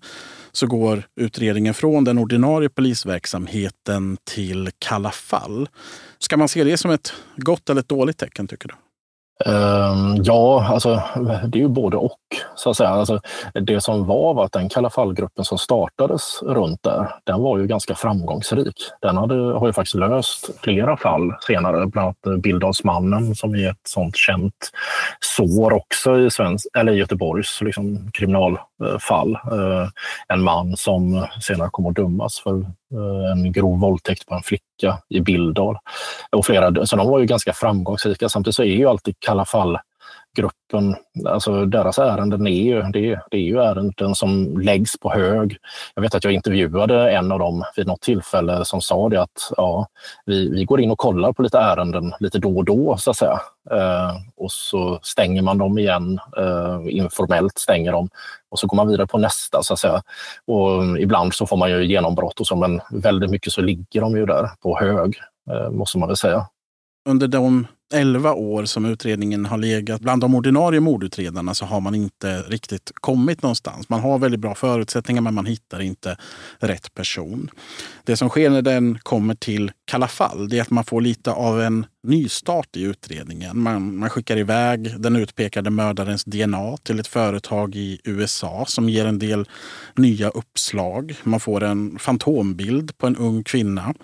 så 0.57 0.67
går 0.67 1.03
utredningen 1.17 1.75
från 1.75 2.05
den 2.05 2.19
ordinarie 2.19 2.69
polisverksamheten 2.69 4.19
till 4.25 4.71
Kalla 4.79 5.11
fall. 5.11 5.69
Ska 6.19 6.37
man 6.37 6.49
se 6.49 6.65
det 6.65 6.77
som 6.77 6.91
ett 6.91 7.13
gott 7.37 7.71
eller 7.71 7.81
ett 7.81 7.89
dåligt 7.89 8.19
tecken 8.19 8.49
tycker 8.49 8.69
du? 8.69 8.75
Um, 9.45 10.23
ja, 10.25 10.67
alltså, 10.69 11.03
det 11.47 11.59
är 11.59 11.63
ju 11.63 11.69
både 11.69 11.97
och. 11.97 12.19
så 12.55 12.71
att 12.71 12.77
säga. 12.77 12.89
Alltså, 12.89 13.21
det 13.55 13.81
som 13.81 14.07
var 14.07 14.35
var 14.35 14.45
att 14.45 14.53
den 14.53 14.69
Kalla 14.69 14.91
fallgruppen 14.91 15.45
som 15.45 15.59
startades 15.59 16.43
runt 16.43 16.83
där, 16.83 17.15
den 17.25 17.43
var 17.43 17.59
ju 17.59 17.67
ganska 17.67 17.95
framgångsrik. 17.95 18.75
Den 19.03 19.17
hade, 19.17 19.35
har 19.35 19.67
ju 19.67 19.73
faktiskt 19.73 19.95
löst 19.95 20.51
flera 20.63 20.97
fall 20.97 21.35
senare, 21.41 21.87
bland 21.87 22.07
annat 22.07 22.27
eh, 22.27 22.37
Bildalsmannen 22.37 23.35
som 23.35 23.55
är 23.55 23.71
ett 23.71 23.89
sånt 23.89 24.17
känt 24.17 24.71
sår 25.21 25.73
också 25.73 26.19
i, 26.19 26.31
svensk, 26.31 26.67
eller 26.79 26.93
i 26.93 26.97
Göteborgs 26.97 27.61
liksom, 27.61 28.11
kriminalfall. 28.13 29.39
Eh, 29.53 29.59
uh, 29.59 29.83
eh, 29.83 29.89
en 30.29 30.43
man 30.43 30.77
som 30.77 31.27
senare 31.41 31.69
kom 31.73 31.87
att 31.87 31.97
dömas 31.97 32.41
för 32.41 32.65
en 33.33 33.53
grov 33.53 33.81
våldtäkt 33.81 34.27
på 34.27 34.35
en 34.35 34.43
flicka 34.43 34.99
i 35.09 35.21
Bildal. 35.21 35.77
Och 36.31 36.47
flera, 36.47 36.87
så 36.87 36.97
de 36.97 37.09
var 37.09 37.19
ju 37.19 37.27
ganska 37.27 37.53
framgångsrika. 37.53 38.29
Samtidigt 38.29 38.57
så 38.57 38.63
är 38.63 38.77
ju 38.77 38.87
alltid 38.87 39.15
Kalla 39.19 39.45
fall 39.45 39.79
gruppen, 40.37 40.97
alltså 41.27 41.65
deras 41.65 41.99
ärenden 41.99 42.47
är 42.47 42.63
ju, 42.63 42.83
det, 42.83 43.21
det 43.31 43.37
är 43.37 43.43
ju 43.43 43.59
ärenden 43.59 44.15
som 44.15 44.59
läggs 44.61 44.99
på 44.99 45.13
hög. 45.13 45.57
Jag 45.95 46.03
vet 46.03 46.15
att 46.15 46.25
jag 46.25 46.33
intervjuade 46.33 47.11
en 47.11 47.33
av 47.33 47.39
dem 47.39 47.65
vid 47.77 47.87
något 47.87 48.01
tillfälle 48.01 48.65
som 48.65 48.81
sa 48.81 49.09
det 49.09 49.23
att 49.23 49.53
ja, 49.57 49.87
vi, 50.27 50.51
vi 50.51 50.65
går 50.65 50.81
in 50.81 50.91
och 50.91 50.99
kollar 50.99 51.33
på 51.33 51.43
lite 51.43 51.59
ärenden 51.59 52.13
lite 52.21 52.39
då 52.39 52.57
och 52.57 52.65
då 52.65 52.97
så 52.97 53.11
att 53.11 53.17
säga. 53.17 53.41
Eh, 53.71 54.17
och 54.37 54.53
så 54.53 54.99
stänger 55.03 55.43
man 55.43 55.59
dem 55.59 55.79
igen, 55.79 56.21
eh, 56.39 56.81
informellt 56.89 57.59
stänger 57.59 57.93
dem 57.93 58.09
och 58.51 58.59
så 58.59 58.67
går 58.67 58.77
man 58.77 58.89
vidare 58.89 59.07
på 59.07 59.19
nästa 59.19 59.63
så 59.63 59.73
att 59.73 59.79
säga. 59.79 60.03
Och 60.47 60.99
ibland 60.99 61.35
så 61.35 61.47
får 61.47 61.57
man 61.57 61.71
ju 61.71 61.85
genombrott 61.85 62.41
och 62.41 62.47
så 62.47 62.57
men 62.57 62.81
väldigt 62.91 63.31
mycket 63.31 63.53
så 63.53 63.61
ligger 63.61 64.01
de 64.01 64.17
ju 64.17 64.27
där 64.27 64.51
på 64.63 64.79
hög, 64.79 65.17
Eh, 65.51 65.71
måste 65.71 65.99
man 65.99 66.09
väl 66.09 66.17
säga. 66.17 66.47
Under 67.09 67.29
de 67.29 67.67
11 67.95 68.35
år 68.35 68.65
som 68.65 68.85
utredningen 68.85 69.47
har 69.47 69.59
legat 69.59 70.01
bland 70.01 70.23
de 70.23 70.35
ordinarie 70.35 70.81
mordutredarna 70.81 71.55
så 71.55 71.65
har 71.65 71.81
man 71.81 71.95
inte 71.95 72.43
riktigt 72.43 72.93
kommit 72.95 73.43
någonstans. 73.43 73.89
Man 73.89 74.01
har 74.01 74.19
väldigt 74.19 74.41
bra 74.41 74.55
förutsättningar 74.55 75.23
men 75.23 75.35
man 75.35 75.47
hittar 75.47 75.81
inte 75.81 76.17
rätt 76.59 76.95
person. 76.95 77.51
Det 78.05 78.17
som 78.17 78.29
sker 78.29 78.51
när 78.51 78.63
den 78.63 78.99
kommer 78.99 79.35
till 79.35 79.73
Kalla 79.85 80.09
fall 80.09 80.49
det 80.49 80.59
är 80.59 80.63
att 80.63 80.71
man 80.71 80.85
får 80.85 81.01
lite 81.01 81.33
av 81.33 81.63
en 81.63 81.87
nystart 82.03 82.77
i 82.77 82.83
utredningen. 82.83 83.59
Man, 83.59 83.97
man 83.97 84.11
skickar 84.11 84.37
iväg 84.37 85.01
den 85.01 85.17
utpekade 85.17 85.71
mördarens 85.71 86.25
DNA 86.25 86.77
till 86.77 87.01
ett 87.01 87.07
företag 87.07 87.77
i 87.77 88.01
USA 88.05 88.65
som 88.69 88.89
ger 88.89 89.07
en 89.07 89.19
del 89.19 89.49
nya 89.95 90.29
uppslag. 90.29 91.17
Man 91.23 91.41
får 91.41 91.63
en 91.63 91.99
fantombild 91.99 92.99
på 92.99 93.07
en 93.07 93.17
ung 93.17 93.45
kvinna 93.45 93.95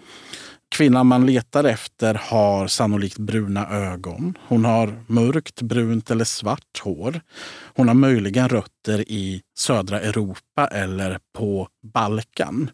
Kvinnan 0.72 1.06
man 1.06 1.26
letar 1.26 1.64
efter 1.64 2.14
har 2.14 2.66
sannolikt 2.66 3.18
bruna 3.18 3.68
ögon. 3.68 4.38
Hon 4.48 4.64
har 4.64 5.04
mörkt, 5.06 5.62
brunt 5.62 6.10
eller 6.10 6.24
svart 6.24 6.80
hår. 6.82 7.20
Hon 7.74 7.88
har 7.88 7.94
möjligen 7.94 8.48
rötter 8.48 9.10
i 9.10 9.42
södra 9.58 10.00
Europa 10.00 10.66
eller 10.66 11.18
på 11.38 11.68
Balkan. 11.92 12.70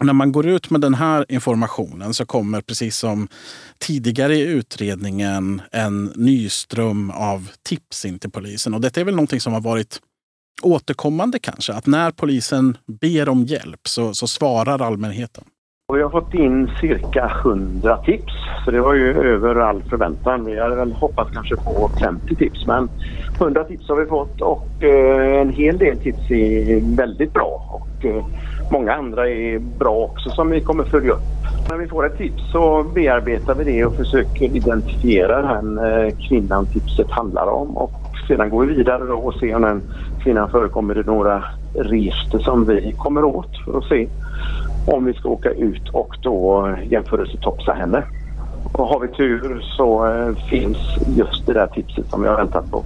När 0.00 0.12
man 0.12 0.32
går 0.32 0.46
ut 0.46 0.70
med 0.70 0.80
den 0.80 0.94
här 0.94 1.26
informationen 1.28 2.14
så 2.14 2.26
kommer, 2.26 2.60
precis 2.60 2.96
som 2.96 3.28
tidigare 3.78 4.36
i 4.36 4.42
utredningen, 4.42 5.62
en 5.72 6.04
ny 6.04 6.48
ström 6.48 7.10
av 7.10 7.50
tips 7.62 8.04
in 8.04 8.18
till 8.18 8.30
polisen. 8.30 8.74
Och 8.74 8.80
detta 8.80 9.00
är 9.00 9.04
väl 9.04 9.14
någonting 9.14 9.40
som 9.40 9.52
har 9.52 9.60
varit 9.60 10.00
återkommande 10.62 11.38
kanske. 11.38 11.72
Att 11.72 11.86
när 11.86 12.10
polisen 12.10 12.76
ber 13.00 13.28
om 13.28 13.44
hjälp 13.44 13.88
så, 13.88 14.14
så 14.14 14.26
svarar 14.26 14.82
allmänheten. 14.82 15.44
Vi 15.92 16.02
har 16.02 16.10
fått 16.10 16.34
in 16.34 16.70
cirka 16.80 17.32
100 17.44 17.96
tips, 17.96 18.32
så 18.64 18.70
det 18.70 18.80
var 18.80 18.94
ju 18.94 19.34
över 19.34 19.56
all 19.56 19.82
förväntan. 19.82 20.44
Vi 20.44 20.60
hade 20.60 20.76
väl 20.76 20.92
hoppats 20.92 21.30
kanske 21.30 21.56
på 21.56 21.90
50 22.00 22.36
tips, 22.36 22.66
men 22.66 22.88
100 23.40 23.64
tips 23.64 23.88
har 23.88 23.96
vi 23.96 24.06
fått 24.06 24.40
och 24.40 24.68
eh, 24.84 25.40
en 25.40 25.50
hel 25.50 25.78
del 25.78 25.98
tips 25.98 26.30
är 26.30 26.96
väldigt 26.96 27.32
bra 27.32 27.62
och 27.70 28.06
eh, 28.06 28.24
många 28.70 28.92
andra 28.92 29.28
är 29.28 29.58
bra 29.58 29.96
också 29.96 30.30
som 30.30 30.50
vi 30.50 30.60
kommer 30.60 30.84
följa 30.84 31.12
upp. 31.12 31.46
När 31.68 31.76
vi 31.76 31.88
får 31.88 32.06
ett 32.06 32.18
tips 32.18 32.50
så 32.52 32.82
bearbetar 32.82 33.54
vi 33.54 33.64
det 33.64 33.84
och 33.84 33.96
försöker 33.96 34.44
identifiera 34.44 35.42
den 35.42 35.78
eh, 35.78 36.12
kvinnan 36.28 36.66
tipset 36.66 37.10
handlar 37.10 37.46
om 37.46 37.76
och 37.76 37.92
sedan 38.28 38.50
går 38.50 38.66
vi 38.66 38.74
vidare 38.74 39.12
och 39.12 39.34
ser 39.34 39.54
om 39.54 39.62
den 39.62 39.82
kvinnan 40.24 40.50
förekommer 40.50 40.98
i 40.98 41.02
några 41.02 41.44
register 41.74 42.38
som 42.38 42.66
vi 42.66 42.94
kommer 42.96 43.24
åt 43.24 43.50
för 43.64 43.78
att 43.78 43.84
se 43.84 44.08
om 44.92 45.04
vi 45.04 45.14
ska 45.14 45.28
åka 45.28 45.50
ut 45.50 45.88
och 45.92 46.14
då 46.22 46.76
jämförelsetopsa 46.90 47.72
henne. 47.72 48.04
Och 48.72 48.86
har 48.86 49.00
vi 49.00 49.08
tur 49.08 49.60
så 49.76 50.06
eh, 50.06 50.48
finns 50.50 50.76
just 51.16 51.46
det 51.46 51.52
där 51.52 51.66
tipset 51.66 52.10
som 52.10 52.22
vi 52.22 52.28
har 52.28 52.36
väntat 52.36 52.70
på. 52.70 52.84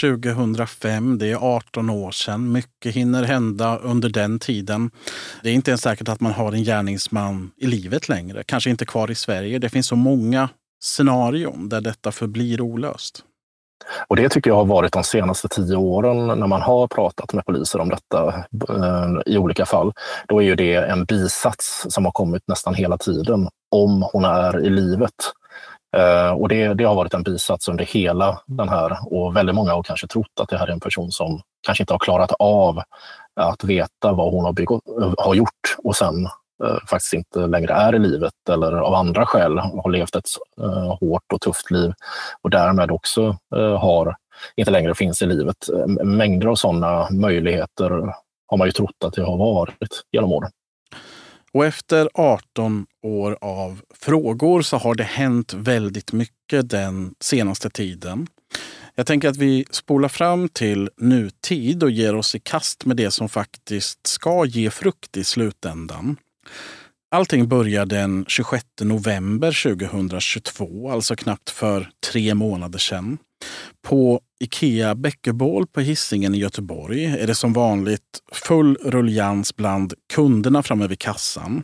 2005, 0.00 1.18
det 1.18 1.30
är 1.30 1.36
18 1.36 1.90
år 1.90 2.10
sedan. 2.10 2.52
Mycket 2.52 2.94
hinner 2.94 3.22
hända 3.22 3.78
under 3.78 4.08
den 4.08 4.38
tiden. 4.38 4.90
Det 5.42 5.50
är 5.50 5.54
inte 5.54 5.70
ens 5.70 5.80
säkert 5.80 6.08
att 6.08 6.20
man 6.20 6.32
har 6.32 6.52
en 6.52 6.62
gärningsman 6.62 7.50
i 7.56 7.66
livet 7.66 8.08
längre. 8.08 8.42
Kanske 8.46 8.70
inte 8.70 8.86
kvar 8.86 9.10
i 9.10 9.14
Sverige. 9.14 9.58
Det 9.58 9.68
finns 9.68 9.86
så 9.86 9.96
många 9.96 10.48
scenarion 10.82 11.68
där 11.68 11.80
detta 11.80 12.12
förblir 12.12 12.60
olöst. 12.60 13.24
Och 14.08 14.16
det 14.16 14.28
tycker 14.28 14.50
jag 14.50 14.56
har 14.56 14.64
varit 14.64 14.92
de 14.92 15.04
senaste 15.04 15.48
tio 15.48 15.76
åren 15.76 16.26
när 16.26 16.46
man 16.46 16.62
har 16.62 16.86
pratat 16.86 17.32
med 17.32 17.44
poliser 17.44 17.78
om 17.78 17.88
detta 17.88 18.34
eh, 18.68 19.32
i 19.34 19.38
olika 19.38 19.66
fall. 19.66 19.92
Då 20.28 20.42
är 20.42 20.46
ju 20.46 20.54
det 20.54 20.74
en 20.74 21.04
bisats 21.04 21.86
som 21.88 22.04
har 22.04 22.12
kommit 22.12 22.42
nästan 22.48 22.74
hela 22.74 22.98
tiden 22.98 23.48
om 23.70 24.08
hon 24.12 24.24
är 24.24 24.64
i 24.64 24.70
livet. 24.70 25.14
Eh, 25.96 26.30
och 26.30 26.48
det, 26.48 26.74
det 26.74 26.84
har 26.84 26.94
varit 26.94 27.14
en 27.14 27.22
bisats 27.22 27.68
under 27.68 27.84
hela 27.84 28.40
den 28.46 28.68
här 28.68 28.98
och 29.04 29.36
väldigt 29.36 29.54
många 29.54 29.72
har 29.72 29.82
kanske 29.82 30.06
trott 30.06 30.40
att 30.40 30.48
det 30.48 30.58
här 30.58 30.66
är 30.66 30.72
en 30.72 30.80
person 30.80 31.12
som 31.12 31.40
kanske 31.66 31.82
inte 31.82 31.94
har 31.94 31.98
klarat 31.98 32.32
av 32.38 32.82
att 33.40 33.64
veta 33.64 34.12
vad 34.12 34.32
hon 34.32 34.44
har, 34.44 34.52
begått, 34.52 34.82
har 35.18 35.34
gjort 35.34 35.76
och 35.84 35.96
sen 35.96 36.28
Eh, 36.64 36.78
faktiskt 36.90 37.12
inte 37.12 37.46
längre 37.46 37.72
är 37.72 37.94
i 37.94 37.98
livet 37.98 38.48
eller 38.50 38.72
av 38.72 38.94
andra 38.94 39.26
skäl 39.26 39.58
har 39.58 39.90
levt 39.90 40.16
ett 40.16 40.28
eh, 40.60 40.98
hårt 41.00 41.32
och 41.32 41.40
tufft 41.40 41.70
liv 41.70 41.92
och 42.42 42.50
därmed 42.50 42.90
också 42.90 43.36
eh, 43.56 43.78
har, 43.78 44.16
inte 44.56 44.70
längre 44.70 44.94
finns 44.94 45.22
i 45.22 45.26
livet. 45.26 45.56
Mängder 46.04 46.46
av 46.46 46.54
sådana 46.54 47.08
möjligheter 47.10 47.90
har 48.46 48.56
man 48.56 48.68
ju 48.68 48.72
trott 48.72 49.04
att 49.04 49.12
det 49.12 49.22
har 49.22 49.36
varit 49.36 50.02
genom 50.12 50.32
åren. 50.32 50.50
Och 51.52 51.66
efter 51.66 52.08
18 52.14 52.86
år 53.02 53.38
av 53.40 53.80
frågor 53.94 54.62
så 54.62 54.76
har 54.76 54.94
det 54.94 55.04
hänt 55.04 55.54
väldigt 55.54 56.12
mycket 56.12 56.70
den 56.70 57.14
senaste 57.20 57.70
tiden. 57.70 58.26
Jag 58.94 59.06
tänker 59.06 59.28
att 59.28 59.36
vi 59.36 59.64
spolar 59.70 60.08
fram 60.08 60.48
till 60.48 60.90
nutid 60.96 61.82
och 61.82 61.90
ger 61.90 62.14
oss 62.14 62.34
i 62.34 62.40
kast 62.40 62.84
med 62.84 62.96
det 62.96 63.10
som 63.10 63.28
faktiskt 63.28 64.06
ska 64.06 64.44
ge 64.44 64.70
frukt 64.70 65.16
i 65.16 65.24
slutändan. 65.24 66.16
Allting 67.10 67.48
börjar 67.48 67.86
den 67.86 68.24
26 68.28 68.64
november 68.80 69.62
2022, 69.76 70.90
alltså 70.90 71.16
knappt 71.16 71.50
för 71.50 71.90
tre 72.12 72.34
månader 72.34 72.78
sedan. 72.78 73.18
På 73.82 74.20
Ikea 74.40 74.94
Bäckebål 74.94 75.66
på 75.66 75.80
Hisingen 75.80 76.34
i 76.34 76.38
Göteborg 76.38 77.04
är 77.04 77.26
det 77.26 77.34
som 77.34 77.52
vanligt 77.52 78.20
full 78.32 78.76
rullians 78.84 79.56
bland 79.56 79.94
kunderna 80.12 80.62
framme 80.62 80.86
vid 80.86 80.98
kassan. 80.98 81.62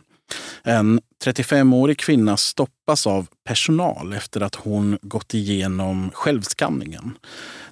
En 0.63 1.01
35-årig 1.25 1.97
kvinna 1.97 2.37
stoppas 2.37 3.07
av 3.07 3.27
personal 3.47 4.13
efter 4.13 4.41
att 4.41 4.55
hon 4.55 4.97
gått 5.01 5.33
igenom 5.33 6.09
självskanningen. 6.13 7.17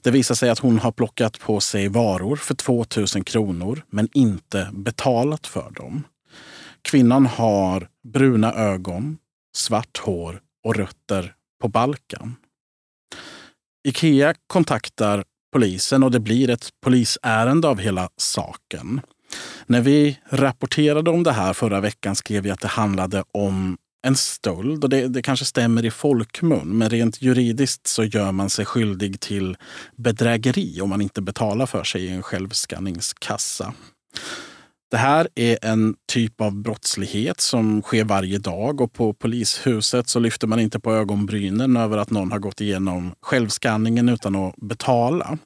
Det 0.01 0.12
visar 0.12 0.36
sig 0.36 0.49
att 0.49 0.60
hon 0.60 0.80
har 0.80 0.91
plockat 0.91 1.39
på 1.39 1.60
sig 1.60 1.88
varor 1.88 2.36
för 2.36 2.56
2000 2.56 3.23
kronor 3.23 3.82
men 3.89 4.10
inte 4.13 4.69
betalat 4.73 5.47
för 5.47 5.71
dem. 5.71 6.04
Kvinnan 6.86 7.26
har 7.26 7.88
bruna 8.04 8.54
ögon, 8.54 9.17
svart 9.56 9.98
hår 9.98 10.41
och 10.63 10.76
rötter 10.76 11.34
på 11.62 11.67
Balkan. 11.67 12.36
Ikea 13.88 14.34
kontaktar 14.48 15.24
polisen 15.54 16.04
och 16.04 16.12
det 16.12 16.19
blir 16.19 16.50
ett 16.50 16.69
polisärende 16.84 17.67
av 17.67 17.80
hela 17.80 18.10
saken. 18.17 19.02
När 19.65 19.82
vi 19.82 20.19
rapporterade 20.30 21.12
om 21.12 21.24
det 21.24 21.32
här 21.32 21.54
förra 21.54 21.82
veckan 21.82 22.15
skrev 22.15 22.43
vi 22.43 22.52
att 22.52 22.62
det 22.62 22.67
handlade 22.67 23.24
om 23.32 23.78
en 24.08 24.15
stöld. 24.15 24.84
Och 24.84 24.89
det, 24.89 25.08
det 25.08 25.21
kanske 25.21 25.45
stämmer 25.45 25.86
i 25.86 25.91
folkmun, 25.91 26.78
men 26.78 26.89
rent 26.89 27.21
juridiskt 27.21 27.88
så 27.88 28.04
gör 28.04 28.32
man 28.32 28.50
sig 28.50 28.65
skyldig 28.65 29.19
till 29.19 29.58
bedrägeri 29.95 30.82
om 30.82 30.89
man 30.89 31.02
inte 31.02 31.21
betalar 31.21 31.65
för 31.65 31.84
sig 31.84 32.06
i 32.06 32.10
en 32.10 32.24
självskanningskassa. 32.24 33.74
Det 34.95 34.99
här 34.99 35.27
är 35.36 35.58
en 35.62 35.95
typ 36.08 36.41
av 36.41 36.55
brottslighet 36.55 37.41
som 37.41 37.81
sker 37.81 38.03
varje 38.03 38.38
dag 38.38 38.81
och 38.81 38.93
på 38.93 39.13
polishuset 39.13 40.10
så 40.10 40.19
lyfter 40.19 40.47
man 40.47 40.60
inte 40.60 40.79
på 40.79 40.93
ögonbrynen 40.93 41.77
över 41.77 41.97
att 41.97 42.10
någon 42.10 42.31
har 42.31 42.39
gått 42.39 42.62
igenom 42.62 43.15
självskanningen 43.21 44.10
utan 44.10 44.36
att 44.36 44.55
betala. 44.55 45.38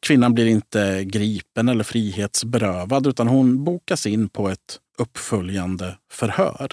Kvinnan 0.00 0.34
blir 0.34 0.46
inte 0.46 1.04
gripen 1.04 1.68
eller 1.68 1.84
frihetsberövad 1.84 3.06
utan 3.06 3.28
hon 3.28 3.64
bokas 3.64 4.06
in 4.06 4.28
på 4.28 4.48
ett 4.48 4.78
uppföljande 4.98 5.96
förhör. 6.12 6.68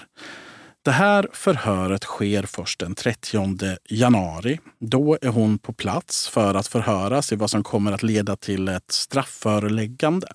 Det 0.86 0.92
här 0.92 1.28
förhöret 1.34 2.04
sker 2.04 2.44
först 2.44 2.80
den 2.80 2.96
30 2.96 3.78
januari. 3.90 4.60
Då 4.80 5.18
är 5.22 5.30
hon 5.30 5.58
på 5.58 5.74
plats 5.74 6.28
för 6.28 6.56
att 6.56 6.68
förhöras 6.68 7.32
i 7.32 7.36
vad 7.36 7.50
som 7.50 7.64
kommer 7.64 7.92
att 7.92 8.04
leda 8.04 8.36
till 8.36 8.68
ett 8.68 8.92
straffföreläggande. 8.92 10.28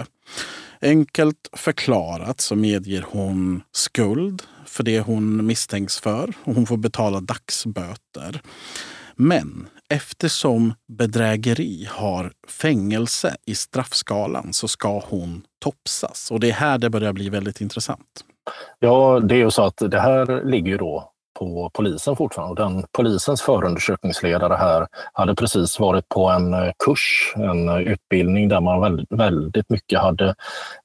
Enkelt 0.82 1.50
förklarat 1.52 2.40
så 2.40 2.56
medger 2.56 3.04
hon 3.08 3.62
skuld 3.72 4.42
för 4.66 4.84
det 4.84 5.00
hon 5.00 5.46
misstänks 5.46 6.00
för 6.00 6.32
och 6.44 6.54
hon 6.54 6.66
får 6.66 6.76
betala 6.76 7.20
dagsböter. 7.20 8.42
Men 9.16 9.68
eftersom 9.88 10.74
bedrägeri 10.88 11.88
har 11.90 12.32
fängelse 12.48 13.36
i 13.46 13.54
straffskalan 13.54 14.52
så 14.52 14.68
ska 14.68 15.02
hon 15.08 15.42
topsas. 15.58 16.30
Och 16.30 16.40
det 16.40 16.48
är 16.48 16.54
här 16.54 16.78
det 16.78 16.90
börjar 16.90 17.12
bli 17.12 17.28
väldigt 17.28 17.60
intressant. 17.60 18.24
Ja, 18.78 19.20
det 19.20 19.34
är 19.34 19.38
ju 19.38 19.50
så 19.50 19.62
att 19.62 19.76
det 19.90 20.00
här 20.00 20.44
ligger 20.44 20.70
ju 20.70 20.76
då 20.76 21.12
på 21.40 21.70
polisen 21.74 22.16
fortfarande. 22.16 22.62
Den 22.62 22.85
polisens 22.92 23.42
förundersökningsledare 23.42 24.55
här 24.55 24.87
hade 25.12 25.35
precis 25.35 25.81
varit 25.81 26.09
på 26.09 26.29
en 26.29 26.55
eh, 26.55 26.70
kurs, 26.85 27.33
en 27.37 27.68
eh, 27.68 27.79
utbildning 27.79 28.48
där 28.48 28.61
man 28.61 28.81
väldigt, 28.81 29.12
väldigt 29.12 29.70
mycket 29.70 30.00
hade 30.00 30.35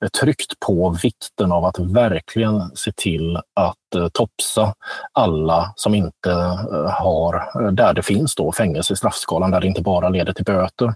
eh, 0.01 0.07
tryckt 0.21 0.59
på 0.67 0.97
vikten 1.03 1.51
av 1.51 1.65
att 1.65 1.79
verkligen 1.79 2.61
se 2.75 2.91
till 2.91 3.37
att 3.37 3.75
topsa 4.13 4.73
alla 5.13 5.73
som 5.75 5.95
inte 5.95 6.31
eh, 6.31 6.89
har, 6.89 7.35
eh, 7.35 7.71
där 7.71 7.93
det 7.93 8.01
finns 8.01 8.35
då 8.35 8.51
fängelse 8.51 8.93
i 8.93 8.95
straffskalan, 8.95 9.51
där 9.51 9.61
det 9.61 9.67
inte 9.67 9.81
bara 9.81 10.09
leder 10.09 10.33
till 10.33 10.45
böter. 10.45 10.93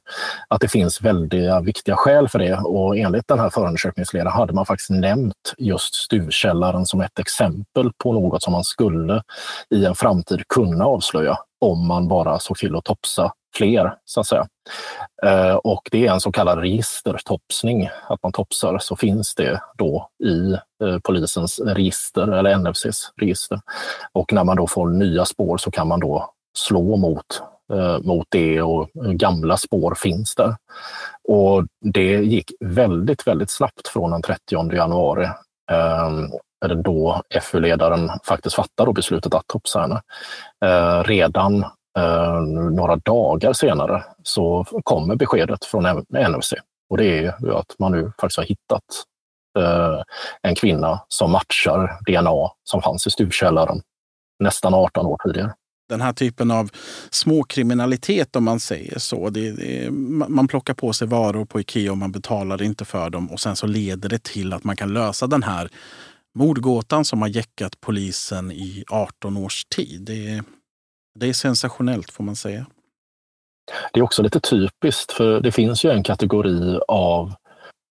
Att 0.47 0.61
det 0.61 0.67
finns 0.67 1.01
väldigt 1.01 1.63
viktiga 1.63 1.95
skäl 1.95 2.29
för 2.29 2.39
det 2.39 2.57
och 2.57 2.97
enligt 2.97 3.27
den 3.27 3.39
här 3.39 3.49
förundersökningsledaren 3.49 4.33
hade 4.33 4.53
man 4.53 4.65
faktiskt 4.65 4.89
nämnt 4.89 5.53
just 5.57 5.95
stuvkällaren 5.95 6.85
som 6.85 7.01
ett 7.01 7.19
exempel 7.19 7.91
på 8.03 8.13
något 8.13 8.43
som 8.43 8.53
man 8.53 8.63
skulle 8.63 9.23
i 9.75 9.85
en 9.85 9.95
framtid 9.95 10.47
kunna 10.47 10.85
avslöja 10.85 11.37
om 11.61 11.87
man 11.87 12.07
bara 12.07 12.39
såg 12.39 12.57
till 12.57 12.75
att 12.75 12.83
topsa 12.83 13.31
fler, 13.55 13.95
så 14.05 14.19
att 14.19 14.27
säga. 14.27 14.47
Eh, 15.23 15.55
och 15.55 15.89
det 15.91 16.07
är 16.07 16.11
en 16.11 16.21
så 16.21 16.31
kallad 16.31 16.59
registertopsning, 16.59 17.89
att 18.07 18.23
man 18.23 18.31
topsar, 18.31 18.79
så 18.79 18.95
finns 18.95 19.35
det 19.35 19.61
då 19.77 20.09
i 20.23 20.53
eh, 20.83 20.99
polisens 21.03 21.59
register, 21.59 22.27
eller 22.27 22.57
NFCs 22.57 23.11
register. 23.21 23.61
Och 24.11 24.33
när 24.33 24.43
man 24.43 24.57
då 24.57 24.67
får 24.67 24.87
nya 24.87 25.25
spår 25.25 25.57
så 25.57 25.71
kan 25.71 25.87
man 25.87 25.99
då 25.99 26.33
slå 26.57 26.97
mot 26.97 27.41
eh, 27.73 27.99
mot 27.99 28.27
det 28.29 28.61
och 28.61 28.89
gamla 28.93 29.57
spår 29.57 29.95
finns 29.95 30.35
där. 30.35 30.55
Och 31.27 31.65
det 31.93 32.11
gick 32.11 32.51
väldigt, 32.59 33.27
väldigt 33.27 33.51
snabbt 33.51 33.87
från 33.87 34.11
den 34.11 34.21
30 34.21 34.75
januari 34.75 35.25
eh, 35.71 36.09
då 36.67 37.21
FU-ledaren 37.41 38.11
faktiskt 38.23 38.55
fattar 38.55 38.93
beslutet 38.93 39.33
att 39.33 39.47
topsa 39.47 39.81
henne. 39.81 40.01
Eh, 40.65 41.03
redan 41.03 41.65
Eh, 41.99 42.41
några 42.71 42.95
dagar 42.95 43.53
senare 43.53 44.03
så 44.23 44.65
kommer 44.83 45.15
beskedet 45.15 45.65
från 45.65 45.83
NFC 46.29 46.53
och 46.89 46.97
det 46.97 47.05
är 47.05 47.21
ju 47.21 47.55
att 47.55 47.75
man 47.79 47.91
nu 47.91 48.11
faktiskt 48.21 48.37
har 48.37 48.45
hittat 48.45 48.83
eh, 49.59 50.01
en 50.41 50.55
kvinna 50.55 51.01
som 51.07 51.31
matchar 51.31 51.99
DNA 52.05 52.51
som 52.63 52.81
fanns 52.81 53.07
i 53.07 53.09
stuvkällaren 53.09 53.81
nästan 54.39 54.73
18 54.73 55.05
år 55.05 55.17
tidigare 55.23 55.53
den 55.89 56.01
här 56.01 56.13
typen 56.13 56.51
av 56.51 56.69
småkriminalitet 57.09 58.35
om 58.35 58.43
man 58.43 58.59
säger 58.59 58.99
så. 58.99 59.29
Det, 59.29 59.51
det, 59.51 59.91
man 60.29 60.47
plockar 60.47 60.73
på 60.73 60.93
sig 60.93 61.07
varor 61.07 61.45
på 61.45 61.59
Ikea 61.59 61.91
och 61.91 61.97
man 61.97 62.11
betalar 62.11 62.61
inte 62.61 62.85
för 62.85 63.09
dem 63.09 63.31
och 63.31 63.39
sen 63.39 63.55
så 63.55 63.67
leder 63.67 64.09
det 64.09 64.23
till 64.23 64.53
att 64.53 64.63
man 64.63 64.75
kan 64.75 64.93
lösa 64.93 65.27
den 65.27 65.43
här 65.43 65.69
mordgåtan 66.35 67.05
som 67.05 67.21
har 67.21 67.29
jäckat 67.29 67.81
polisen 67.81 68.51
i 68.51 68.83
18 68.89 69.37
års 69.37 69.65
tid. 69.65 70.01
Det, 70.01 70.43
det 71.15 71.29
är 71.29 71.33
sensationellt 71.33 72.11
får 72.11 72.23
man 72.23 72.35
säga. 72.35 72.65
Det 73.93 73.99
är 73.99 74.03
också 74.03 74.23
lite 74.23 74.39
typiskt 74.39 75.11
för 75.11 75.41
det 75.41 75.51
finns 75.51 75.85
ju 75.85 75.91
en 75.91 76.03
kategori 76.03 76.79
av 76.87 77.33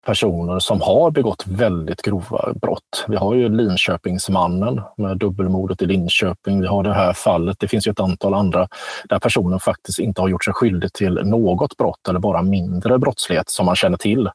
personer 0.06 0.58
som 0.58 0.80
har 0.80 1.10
begått 1.10 1.46
väldigt 1.46 2.02
grova 2.02 2.52
brott. 2.62 3.04
Vi 3.08 3.16
har 3.16 3.34
ju 3.34 3.48
Linköpingsmannen 3.48 4.80
med 4.96 5.18
dubbelmordet 5.18 5.82
i 5.82 5.86
Linköping. 5.86 6.60
Vi 6.60 6.66
har 6.66 6.82
det 6.82 6.94
här 6.94 7.12
fallet. 7.12 7.56
Det 7.60 7.68
finns 7.68 7.86
ju 7.86 7.90
ett 7.90 8.00
antal 8.00 8.34
andra 8.34 8.68
där 9.08 9.18
personen 9.18 9.60
faktiskt 9.60 9.98
inte 9.98 10.20
har 10.20 10.28
gjort 10.28 10.44
sig 10.44 10.54
skyldig 10.54 10.92
till 10.92 11.14
något 11.14 11.76
brott 11.76 12.08
eller 12.08 12.20
bara 12.20 12.42
mindre 12.42 12.98
brottslighet 12.98 13.50
som 13.50 13.66
man 13.66 13.76
känner 13.76 13.96
till. 13.96 14.26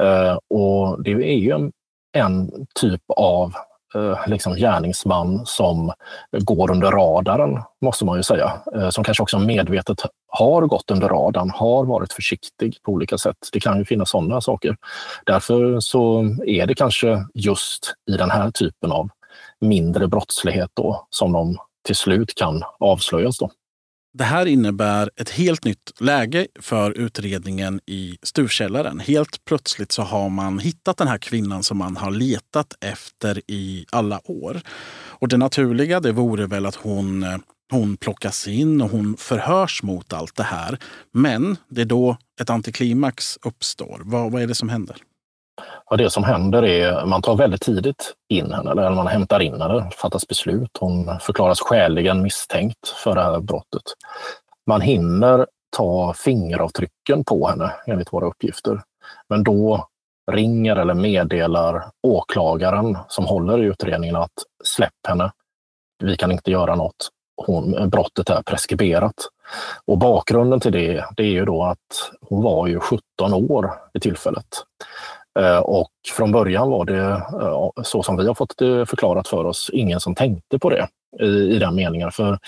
Eh, 0.00 0.38
och 0.50 1.02
det 1.02 1.10
är 1.10 1.38
ju 1.38 1.70
en 2.12 2.66
typ 2.74 3.02
av 3.16 3.54
Eh, 3.94 4.18
liksom 4.26 4.54
gärningsman 4.54 5.46
som 5.46 5.92
går 6.32 6.70
under 6.70 6.90
radarn, 6.90 7.62
måste 7.80 8.04
man 8.04 8.16
ju 8.16 8.22
säga. 8.22 8.52
Eh, 8.74 8.90
som 8.90 9.04
kanske 9.04 9.22
också 9.22 9.38
medvetet 9.38 10.02
har 10.28 10.62
gått 10.62 10.90
under 10.90 11.08
radarn, 11.08 11.50
har 11.50 11.84
varit 11.84 12.12
försiktig 12.12 12.78
på 12.82 12.92
olika 12.92 13.18
sätt. 13.18 13.36
Det 13.52 13.60
kan 13.60 13.78
ju 13.78 13.84
finnas 13.84 14.10
sådana 14.10 14.40
saker. 14.40 14.76
Därför 15.26 15.80
så 15.80 16.22
är 16.46 16.66
det 16.66 16.74
kanske 16.74 17.24
just 17.34 17.94
i 18.10 18.16
den 18.16 18.30
här 18.30 18.50
typen 18.50 18.92
av 18.92 19.08
mindre 19.60 20.08
brottslighet 20.08 20.70
då 20.74 21.06
som 21.10 21.32
de 21.32 21.56
till 21.86 21.96
slut 21.96 22.34
kan 22.34 22.62
avslöjas. 22.80 23.38
Då. 23.38 23.50
Det 24.12 24.24
här 24.24 24.46
innebär 24.46 25.10
ett 25.16 25.30
helt 25.30 25.64
nytt 25.64 25.92
läge 26.00 26.46
för 26.60 26.90
utredningen 26.90 27.80
i 27.86 28.18
Stuvkällaren. 28.22 29.00
Helt 29.00 29.44
plötsligt 29.44 29.92
så 29.92 30.02
har 30.02 30.28
man 30.28 30.58
hittat 30.58 30.96
den 30.96 31.08
här 31.08 31.18
kvinnan 31.18 31.62
som 31.62 31.78
man 31.78 31.96
har 31.96 32.10
letat 32.10 32.74
efter 32.80 33.40
i 33.46 33.86
alla 33.92 34.20
år. 34.30 34.60
Och 34.92 35.28
det 35.28 35.36
naturliga 35.36 36.00
det 36.00 36.12
vore 36.12 36.46
väl 36.46 36.66
att 36.66 36.74
hon, 36.74 37.26
hon 37.70 37.96
plockas 37.96 38.48
in 38.48 38.80
och 38.80 38.90
hon 38.90 39.16
förhörs 39.16 39.82
mot 39.82 40.12
allt 40.12 40.36
det 40.36 40.42
här. 40.42 40.78
Men 41.12 41.56
det 41.68 41.80
är 41.80 41.86
då 41.86 42.16
ett 42.40 42.50
antiklimax 42.50 43.38
uppstår. 43.42 44.00
Vad, 44.04 44.32
vad 44.32 44.42
är 44.42 44.46
det 44.46 44.54
som 44.54 44.68
händer? 44.68 44.96
Ja, 45.92 45.96
det 45.96 46.10
som 46.10 46.24
händer 46.24 46.64
är 46.64 46.92
att 46.92 47.08
man 47.08 47.22
tar 47.22 47.36
väldigt 47.36 47.62
tidigt 47.62 48.14
in 48.28 48.52
henne, 48.52 48.70
eller 48.70 48.90
man 48.90 49.06
hämtar 49.06 49.40
in 49.40 49.60
henne, 49.60 49.90
fattas 49.96 50.28
beslut. 50.28 50.70
Hon 50.80 51.18
förklaras 51.20 51.60
skäligen 51.60 52.22
misstänkt 52.22 52.88
för 52.88 53.14
det 53.14 53.22
här 53.22 53.40
brottet. 53.40 53.82
Man 54.66 54.80
hinner 54.80 55.46
ta 55.76 56.14
fingeravtrycken 56.14 57.24
på 57.24 57.48
henne 57.48 57.72
enligt 57.86 58.12
våra 58.12 58.26
uppgifter. 58.26 58.82
Men 59.28 59.44
då 59.44 59.88
ringer 60.32 60.76
eller 60.76 60.94
meddelar 60.94 61.84
åklagaren 62.02 62.98
som 63.08 63.24
håller 63.26 63.62
i 63.62 63.66
utredningen 63.66 64.16
att 64.16 64.32
släpp 64.64 65.06
henne. 65.08 65.32
Vi 66.02 66.16
kan 66.16 66.32
inte 66.32 66.50
göra 66.50 66.74
något. 66.74 67.08
Hon, 67.46 67.90
brottet 67.90 68.30
är 68.30 68.42
preskriberat. 68.42 69.14
Och 69.84 69.98
bakgrunden 69.98 70.60
till 70.60 70.72
det, 70.72 71.04
det 71.16 71.22
är 71.22 71.30
ju 71.30 71.44
då 71.44 71.62
att 71.62 72.10
hon 72.20 72.42
var 72.42 72.66
ju 72.66 72.80
17 72.80 73.00
år 73.34 73.70
vid 73.92 74.02
tillfället. 74.02 74.46
Eh, 75.38 75.58
och 75.58 75.90
från 76.16 76.32
början 76.32 76.70
var 76.70 76.84
det, 76.84 77.22
eh, 77.42 77.82
så 77.82 78.02
som 78.02 78.16
vi 78.16 78.26
har 78.26 78.34
fått 78.34 78.56
det 78.58 78.86
förklarat 78.86 79.28
för 79.28 79.44
oss, 79.44 79.70
ingen 79.72 80.00
som 80.00 80.14
tänkte 80.14 80.58
på 80.58 80.70
det 80.70 80.88
i, 81.20 81.26
i 81.26 81.58
den 81.58 81.74
meningen. 81.74 82.10
För 82.12 82.38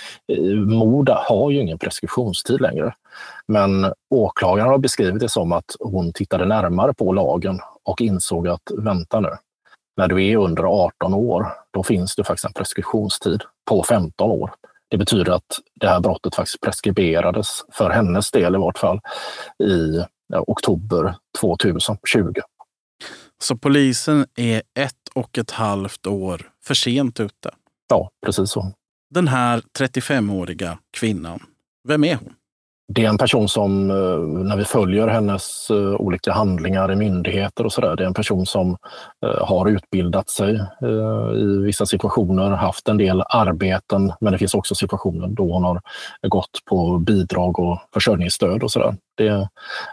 mord 0.66 1.09
har 1.09 1.51
ju 1.51 1.61
ingen 1.61 1.79
preskriptionstid 1.79 2.61
längre. 2.61 2.95
Men 3.47 3.92
åklagaren 4.11 4.68
har 4.68 4.79
beskrivit 4.79 5.21
det 5.21 5.29
som 5.29 5.53
att 5.53 5.77
hon 5.81 6.12
tittade 6.12 6.45
närmare 6.45 6.95
på 6.95 7.12
lagen 7.12 7.61
och 7.85 8.01
insåg 8.01 8.49
att 8.49 8.71
vänta 8.79 9.21
nu, 9.21 9.31
när 9.97 10.09
du 10.09 10.27
är 10.27 10.37
under 10.37 10.62
18 10.62 11.14
år, 11.14 11.47
då 11.71 11.83
finns 11.83 12.16
det 12.16 12.25
faktiskt 12.25 12.45
en 12.45 12.53
preskriptionstid 12.53 13.42
på 13.68 13.83
15 13.83 14.31
år. 14.31 14.55
Det 14.88 14.97
betyder 14.99 15.33
att 15.33 15.59
det 15.81 15.88
här 15.88 16.01
brottet 16.01 16.35
faktiskt 16.35 16.61
preskriberades, 16.61 17.64
för 17.73 17.90
hennes 17.90 18.31
del 18.31 18.55
i 18.55 18.59
vart 18.59 18.79
fall, 18.79 19.01
i 19.64 20.05
oktober 20.47 21.14
2020. 21.40 22.33
Så 23.42 23.57
polisen 23.57 24.26
är 24.37 24.62
ett 24.74 25.09
och 25.14 25.38
ett 25.38 25.50
halvt 25.50 26.07
år 26.07 26.50
för 26.64 26.74
sent 26.74 27.20
ute. 27.20 27.50
Ja, 27.88 28.11
precis 28.24 28.50
så. 28.50 28.72
Den 29.14 29.28
här 29.28 29.62
35-åriga 29.78 30.78
kvinnan, 30.90 31.42
vem 31.88 32.05
är 32.05 32.14
hon? 32.14 32.33
Det 32.94 33.05
är 33.05 33.09
en 33.09 33.18
person 33.18 33.48
som, 33.48 33.90
eh, 33.90 34.18
när 34.44 34.57
vi 34.57 34.64
följer 34.64 35.09
hennes 35.09 35.70
eh, 35.70 35.94
olika 35.94 36.33
handlingar 36.33 36.92
i 36.92 36.96
myndigheter 36.96 37.64
och 37.64 37.72
sådär, 37.72 37.96
det 37.96 38.02
är 38.02 38.07
en 38.07 38.14
person 38.14 38.46
som 38.46 38.76
eh, 39.26 39.46
har 39.46 39.68
utbildat 39.68 40.31
sig 40.31 40.61
i 41.37 41.59
vissa 41.64 41.87
situationer, 41.87 42.50
haft 42.50 42.88
en 42.88 42.96
del 42.96 43.22
arbeten, 43.28 44.12
men 44.20 44.33
det 44.33 44.38
finns 44.38 44.55
också 44.55 44.74
situationer 44.74 45.28
då 45.28 45.52
hon 45.52 45.64
har 45.64 45.81
gått 46.28 46.64
på 46.66 46.98
bidrag 46.98 47.59
och 47.59 47.78
försörjningsstöd 47.94 48.62
och 48.62 48.70
sådär. 48.70 48.96
Det, 49.16 49.48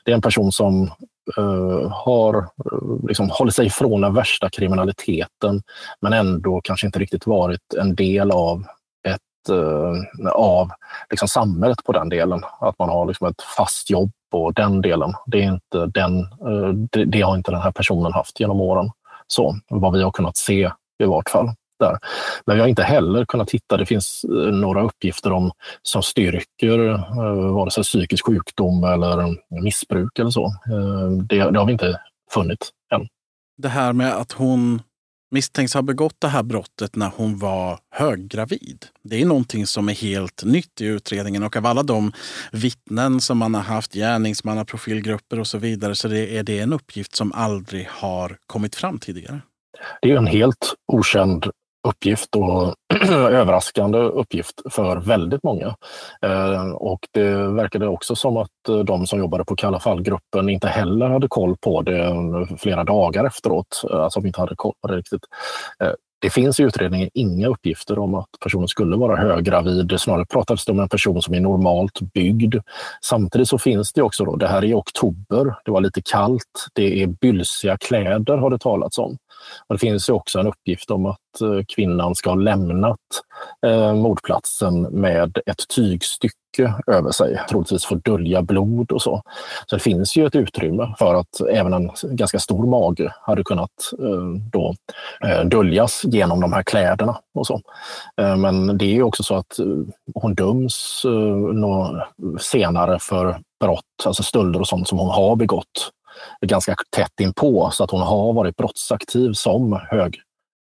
det 0.06 0.12
är 0.12 0.16
en 0.16 0.22
person 0.22 0.52
som 0.52 0.92
Eh, 1.38 1.92
har 1.92 2.38
eh, 2.38 3.08
liksom 3.08 3.30
hållit 3.30 3.56
sig 3.56 3.66
ifrån 3.66 4.02
den 4.02 4.14
värsta 4.14 4.50
kriminaliteten 4.50 5.62
men 6.02 6.14
ändå 6.14 6.62
kanske 6.64 6.88
inte 6.88 7.00
riktigt 7.00 7.28
varit 7.28 7.74
en 7.78 7.96
del 7.96 8.32
av 8.32 8.66
ett, 9.08 9.50
eh, 9.50 10.32
av 10.32 10.70
liksom 11.10 11.28
samhället 11.28 11.84
på 11.86 11.92
den 11.92 12.10
delen. 12.10 12.42
Att 12.60 12.80
man 12.80 12.90
har 12.90 13.06
liksom 13.06 13.28
ett 13.28 13.42
fast 13.58 13.90
jobb 13.90 14.12
på 14.32 14.52
den 14.52 14.82
delen. 14.82 15.14
Det, 15.26 15.44
är 15.44 15.54
inte 15.54 15.86
den, 15.86 16.28
det 17.08 17.22
har 17.22 17.36
inte 17.36 17.52
den 17.52 17.62
här 17.62 17.72
personen 17.72 18.14
haft 18.14 18.40
genom 18.40 18.62
åren. 18.62 18.92
Så 19.28 19.56
vad 19.70 19.94
vi 19.94 20.04
har 20.04 20.12
kunnat 20.12 20.38
se 20.38 20.72
i 21.04 21.06
vart 21.06 21.30
fall 21.30 21.50
där. 21.80 21.98
Men 22.46 22.56
vi 22.56 22.62
har 22.62 22.68
inte 22.68 22.84
heller 22.84 23.26
kunnat 23.26 23.52
hitta, 23.52 23.78
det 23.78 23.86
finns 23.86 24.26
eh, 24.30 24.54
några 24.54 24.84
uppgifter 24.84 25.32
om 25.32 25.52
som 25.82 26.04
styrker 26.04 26.90
eh, 26.90 27.54
vare 27.54 27.72
sig 27.72 27.84
psykisk 27.84 28.26
sjukdom 28.26 28.84
eller 28.84 29.36
missbruk 29.64 30.20
eller 30.20 30.30
så. 30.30 30.46
Eh, 30.46 31.10
det, 31.12 31.52
det 31.52 31.60
har 31.60 31.66
vi 31.66 31.72
inte 31.72 32.00
funnit 32.34 32.70
än. 32.94 33.08
Det 33.58 33.70
här 33.70 33.94
med 33.94 34.14
att 34.14 34.32
hon 34.32 34.82
misstänks 35.32 35.74
ha 35.74 35.82
begått 35.82 36.16
det 36.20 36.28
här 36.28 36.44
brottet 36.44 36.96
när 36.96 37.12
hon 37.16 37.40
var 37.40 37.80
höggravid. 37.92 38.86
Det 39.04 39.22
är 39.22 39.26
någonting 39.26 39.68
som 39.68 39.90
är 39.90 39.94
helt 39.94 40.44
nytt 40.44 40.82
i 40.82 40.86
utredningen 40.86 41.44
och 41.44 41.56
av 41.56 41.66
alla 41.66 41.84
de 41.84 42.12
vittnen 42.52 43.22
som 43.22 43.38
man 43.38 43.56
har 43.56 43.62
haft, 43.62 43.94
gärningsmannaprofilgrupper 43.94 45.40
och 45.40 45.48
så 45.48 45.58
vidare, 45.58 45.96
så 45.96 46.08
det 46.08 46.38
är 46.38 46.44
det 46.44 46.60
en 46.60 46.74
uppgift 46.74 47.16
som 47.16 47.32
aldrig 47.32 47.88
har 47.90 48.38
kommit 48.48 48.76
fram 48.76 49.00
tidigare. 49.00 49.42
Det 50.02 50.12
är 50.12 50.18
en 50.18 50.28
helt 50.28 50.74
okänd 50.88 51.46
uppgift 51.88 52.36
och 52.36 52.76
överraskande 53.12 53.98
uppgift 53.98 54.62
för 54.70 54.98
väldigt 54.98 55.44
många. 55.44 55.76
Eh, 56.22 56.72
och 56.72 57.00
det 57.12 57.34
verkade 57.36 57.88
också 57.88 58.16
som 58.16 58.38
att 58.38 58.70
eh, 58.70 58.78
de 58.78 59.08
som 59.08 59.20
jobbade 59.20 59.46
på 59.46 59.56
Kalla 59.56 59.80
fall-gruppen 59.80 60.50
inte 60.50 60.68
heller 60.68 61.10
hade 61.10 61.28
koll 61.28 61.58
på 61.58 61.82
det 61.82 62.06
eh, 62.06 62.58
flera 62.58 62.84
dagar 62.84 63.26
efteråt. 63.26 63.84
Eh, 63.92 64.00
alltså 64.00 64.20
de 64.20 64.28
inte 64.28 64.42
hade 64.42 64.56
koll 64.56 64.74
på 64.82 64.88
det 64.88 64.98
riktigt. 64.98 65.24
Det 66.22 66.30
finns 66.30 66.60
i 66.60 66.64
utredningen 66.64 67.10
inga 67.14 67.48
uppgifter 67.48 68.00
om 68.00 68.16
att 68.16 68.30
personen 68.44 68.68
skulle 68.68 68.96
vara 68.96 69.16
höggravid. 69.16 70.00
Snarare 70.00 70.26
pratades 70.26 70.66
det 70.66 70.72
om 70.72 70.80
en 70.80 70.90
person 70.90 71.22
som 71.22 71.34
är 71.34 71.40
normalt 71.40 72.02
byggd. 72.14 72.56
Samtidigt 73.02 73.50
så 73.50 73.58
finns 73.58 73.94
det 73.94 74.02
också, 74.02 74.26
då, 74.26 74.36
det 74.36 74.48
här 74.48 74.58
är 74.58 74.66
i 74.66 74.74
oktober, 74.74 75.56
det 75.66 75.72
var 75.72 75.82
lite 75.82 76.02
kallt, 76.02 76.68
det 76.74 77.04
är 77.04 77.08
bylsiga 77.08 77.78
kläder 77.78 78.38
har 78.38 78.50
det 78.50 78.60
talats 78.60 78.98
om. 78.98 79.18
Och 79.68 79.76
det 79.76 79.80
finns 79.80 80.10
också 80.10 80.40
en 80.40 80.48
uppgift 80.48 80.92
om 80.92 81.06
att 81.06 81.42
eh, 81.42 81.66
kvinnan 81.76 82.16
ska 82.16 82.30
ha 82.30 82.36
lämnat 82.36 83.00
eh, 83.66 83.94
mordplatsen 83.94 84.82
med 84.82 85.38
ett 85.46 85.68
tygstycke 85.76 86.36
över 86.88 87.12
sig, 87.12 87.40
troligtvis 87.50 87.86
för 87.86 87.96
att 87.96 88.04
dölja 88.04 88.42
blod 88.42 88.92
och 88.92 89.02
så. 89.02 89.22
Så 89.66 89.76
det 89.76 89.82
finns 89.82 90.16
ju 90.16 90.26
ett 90.26 90.36
utrymme 90.36 90.96
för 91.00 91.16
att 91.16 91.42
även 91.52 91.74
en 91.74 91.92
ganska 92.04 92.40
stor 92.40 92.66
mage 92.66 93.14
hade 93.22 93.44
kunnat 93.44 93.94
eh, 94.00 94.42
då, 94.52 94.76
eh, 95.24 95.46
döljas 95.46 96.02
genom 96.04 96.42
de 96.42 96.54
här 96.54 96.64
kläderna 96.64 97.20
och 97.34 97.48
så. 97.48 97.62
Eh, 98.22 98.36
men 98.36 98.78
det 98.78 98.98
är 98.98 99.04
också 99.04 99.24
så 99.24 99.36
att 99.36 99.60
eh, 99.60 99.66
hon 100.14 100.36
döms 100.36 101.06
eh, 101.06 102.38
senare 102.40 103.00
för 103.00 103.40
brott, 103.60 104.06
alltså 104.06 104.24
stölder 104.24 104.60
och 104.60 104.68
sånt 104.68 104.88
som 104.88 104.98
hon 104.98 105.10
har 105.10 105.36
begått 105.36 105.92
ganska 106.42 106.76
tätt 106.96 107.20
inpå 107.22 107.70
så 107.74 107.84
att 107.84 107.92
hon 107.92 108.02
har 108.02 108.34
varit 108.34 108.56
brottsaktiv 108.56 109.34
som 109.34 109.80
hög 109.90 110.22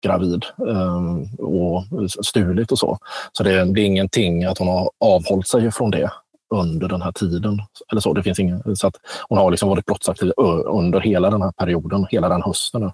eh, 0.09 1.45
och 1.45 1.85
stulit 2.25 2.73
och 2.73 2.79
så. 2.79 2.99
Så 3.33 3.43
det, 3.43 3.64
det, 3.75 3.81
är 3.81 3.85
ingenting 3.85 4.45
att 4.45 4.59
hon 4.59 4.69
har 4.69 4.90
avhållit 5.01 5.49
sig 5.49 5.73
från 5.73 5.90
det 5.90 6.11
under 6.55 6.88
den 6.88 7.03
här 7.03 7.12
tiden. 7.12 7.62
Eller 7.93 8.01
så, 8.01 8.12
det 8.12 8.23
finns 8.23 8.38
ingen, 8.38 8.77
så 8.77 8.87
att 8.87 8.97
hon 9.29 9.38
har 9.38 9.51
liksom 9.51 9.69
varit 9.69 9.87
brottsaktiv 9.87 10.33
under 10.67 11.01
hela 11.01 11.31
den 11.31 11.43
här 11.43 11.53
perioden, 11.53 12.07
hela 12.11 12.29
den 12.29 12.43
hösten. 12.43 12.90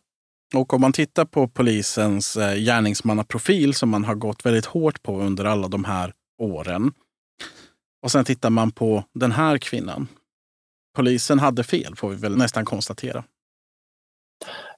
Och 0.55 0.75
om 0.75 0.81
man 0.81 0.92
tittar 0.92 1.25
på 1.25 1.49
polisens 1.49 2.37
eh, 2.37 2.55
gärningsmannaprofil 2.55 3.75
som 3.75 3.88
man 3.88 4.05
har 4.05 4.14
gått 4.14 4.46
väldigt 4.46 4.66
hårt 4.66 5.03
på 5.03 5.20
under 5.20 5.44
alla 5.44 5.68
de 5.68 5.85
här 5.85 6.12
åren. 6.42 6.92
Och 8.03 8.11
sen 8.11 8.25
tittar 8.25 8.51
man 8.51 8.70
på 8.70 9.05
den 9.14 9.33
här 9.33 9.59
kvinnan 9.59 10.09
polisen 10.96 11.38
hade 11.38 11.64
fel, 11.64 11.96
får 11.96 12.09
vi 12.09 12.16
väl 12.16 12.37
nästan 12.37 12.64
konstatera. 12.64 13.25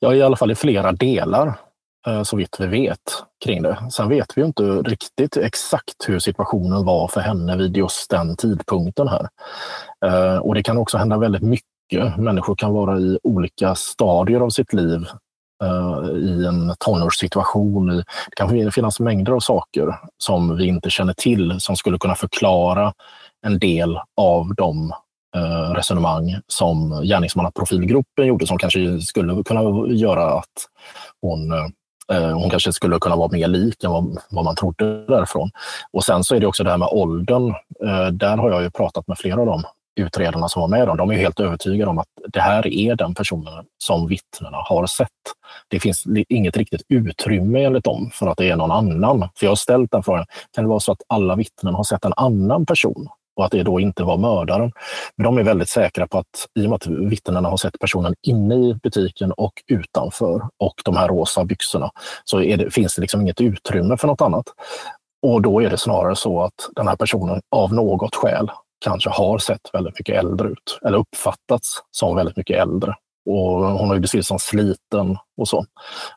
Ja, 0.00 0.14
i 0.14 0.22
alla 0.22 0.36
fall 0.36 0.50
i 0.50 0.54
flera 0.54 0.92
delar, 0.92 1.54
Eh, 2.06 2.22
så 2.22 2.36
vitt 2.36 2.56
vi 2.60 2.66
vet 2.66 3.24
kring 3.44 3.62
det. 3.62 3.78
Sen 3.90 4.08
vet 4.08 4.38
vi 4.38 4.42
inte 4.42 4.62
riktigt 4.62 5.36
exakt 5.36 6.08
hur 6.08 6.18
situationen 6.18 6.84
var 6.84 7.08
för 7.08 7.20
henne 7.20 7.56
vid 7.56 7.76
just 7.76 8.10
den 8.10 8.36
tidpunkten 8.36 9.08
här. 9.08 9.28
Eh, 10.04 10.36
och 10.36 10.54
det 10.54 10.62
kan 10.62 10.78
också 10.78 10.98
hända 10.98 11.18
väldigt 11.18 11.42
mycket. 11.42 12.16
Människor 12.18 12.54
kan 12.54 12.72
vara 12.72 12.98
i 12.98 13.18
olika 13.22 13.74
stadier 13.74 14.40
av 14.40 14.50
sitt 14.50 14.72
liv 14.72 15.06
eh, 15.64 16.16
i 16.16 16.46
en 16.46 16.74
tonårssituation. 16.78 17.86
Det 17.96 18.04
kan 18.36 18.72
finnas 18.72 19.00
mängder 19.00 19.32
av 19.32 19.40
saker 19.40 19.98
som 20.18 20.56
vi 20.56 20.66
inte 20.66 20.90
känner 20.90 21.12
till 21.12 21.60
som 21.60 21.76
skulle 21.76 21.98
kunna 21.98 22.14
förklara 22.14 22.92
en 23.46 23.58
del 23.58 23.98
av 24.16 24.54
de 24.54 24.92
resonemang 25.74 26.36
som 26.46 27.02
gärningsmannaprofilgruppen 27.02 28.26
gjorde 28.26 28.46
som 28.46 28.58
kanske 28.58 29.00
skulle 29.00 29.42
kunna 29.44 29.86
göra 29.88 30.32
att 30.32 30.68
hon 31.22 31.52
Eh, 32.12 32.30
hon 32.30 32.50
kanske 32.50 32.72
skulle 32.72 32.98
kunna 32.98 33.16
vara 33.16 33.28
mer 33.32 33.48
lik 33.48 33.84
än 33.84 33.90
vad, 33.90 34.18
vad, 34.30 34.44
man 34.44 34.56
trodde 34.56 35.06
därifrån. 35.06 35.50
Och 35.92 36.04
sen 36.04 36.24
så 36.24 36.34
är 36.34 36.40
det 36.40 36.46
också 36.46 36.64
det 36.64 36.70
här 36.70 36.78
med 36.78 36.88
åldern. 36.92 37.48
Eh, 37.84 38.06
där 38.06 38.36
har 38.36 38.50
jag 38.50 38.62
ju 38.62 38.70
pratat 38.70 39.08
med 39.08 39.18
flera 39.18 39.40
av 39.40 39.46
de 39.46 39.62
utredarna 40.00 40.48
som 40.48 40.60
var 40.60 40.68
med. 40.68 40.88
Dem. 40.88 40.96
De 40.96 41.10
är 41.10 41.14
helt 41.16 41.40
övertygade 41.40 41.90
om 41.90 41.98
att 41.98 42.08
det 42.32 42.40
här 42.40 42.66
är 42.66 42.96
den 42.96 43.14
personen 43.14 43.64
som 43.78 44.06
vittnena 44.06 44.56
har 44.56 44.86
sett. 44.86 45.08
Det 45.68 45.80
finns 45.80 46.04
inget 46.28 46.56
riktigt 46.56 46.82
utrymme 46.88 47.64
enligt 47.64 47.84
dem 47.84 48.10
för 48.12 48.26
att 48.26 48.36
det 48.36 48.50
är 48.50 48.56
någon 48.56 48.70
annan. 48.70 49.20
För 49.20 49.46
jag 49.46 49.50
har 49.50 49.56
ställt 49.56 49.90
den 49.90 50.02
frågan, 50.02 50.26
kan 50.54 50.64
det 50.64 50.68
vara 50.68 50.80
så 50.80 50.92
att 50.92 51.02
alla 51.06 51.36
vittnen 51.36 51.74
har 51.74 51.84
sett 51.84 52.04
en 52.04 52.12
annan 52.16 52.66
person 52.66 53.08
och 53.36 53.44
att 53.44 53.50
det 53.50 53.62
då 53.62 53.80
inte 53.80 54.04
var 54.04 54.16
mördaren. 54.16 54.72
Men 55.16 55.24
de 55.24 55.38
är 55.38 55.42
väldigt 55.42 55.68
säkra 55.68 56.06
på 56.06 56.18
att 56.18 56.48
i 56.58 56.66
och 56.66 56.70
med 56.70 56.76
att 56.76 56.86
vittnena 56.86 57.48
har 57.48 57.56
sett 57.56 57.78
personen 57.80 58.14
inne 58.26 58.54
i 58.54 58.74
butiken 58.82 59.32
och 59.32 59.52
utanför 59.66 60.48
och 60.58 60.74
de 60.84 60.96
här 60.96 61.08
rosa 61.08 61.44
byxorna 61.44 61.90
så 62.24 62.38
det, 62.38 62.74
finns 62.74 62.94
det 62.94 63.00
liksom 63.00 63.20
inget 63.20 63.40
utrymme 63.40 63.96
för 63.96 64.06
något 64.06 64.20
annat. 64.20 64.44
Och 65.26 65.42
då 65.42 65.62
är 65.62 65.70
det 65.70 65.78
snarare 65.78 66.16
så 66.16 66.42
att 66.42 66.70
den 66.76 66.88
här 66.88 66.96
personen 66.96 67.40
av 67.50 67.74
något 67.74 68.14
skäl 68.14 68.50
kanske 68.84 69.10
har 69.10 69.38
sett 69.38 69.70
väldigt 69.72 69.98
mycket 69.98 70.16
äldre 70.24 70.48
ut 70.48 70.78
eller 70.86 70.98
uppfattats 70.98 71.82
som 71.90 72.16
väldigt 72.16 72.36
mycket 72.36 72.58
äldre. 72.58 72.94
Och 73.30 73.64
hon 73.64 73.88
har 73.88 73.94
ju 73.94 74.00
beskrivits 74.00 74.28
som 74.28 74.38
sliten 74.38 75.16
och 75.36 75.48
så. 75.48 75.64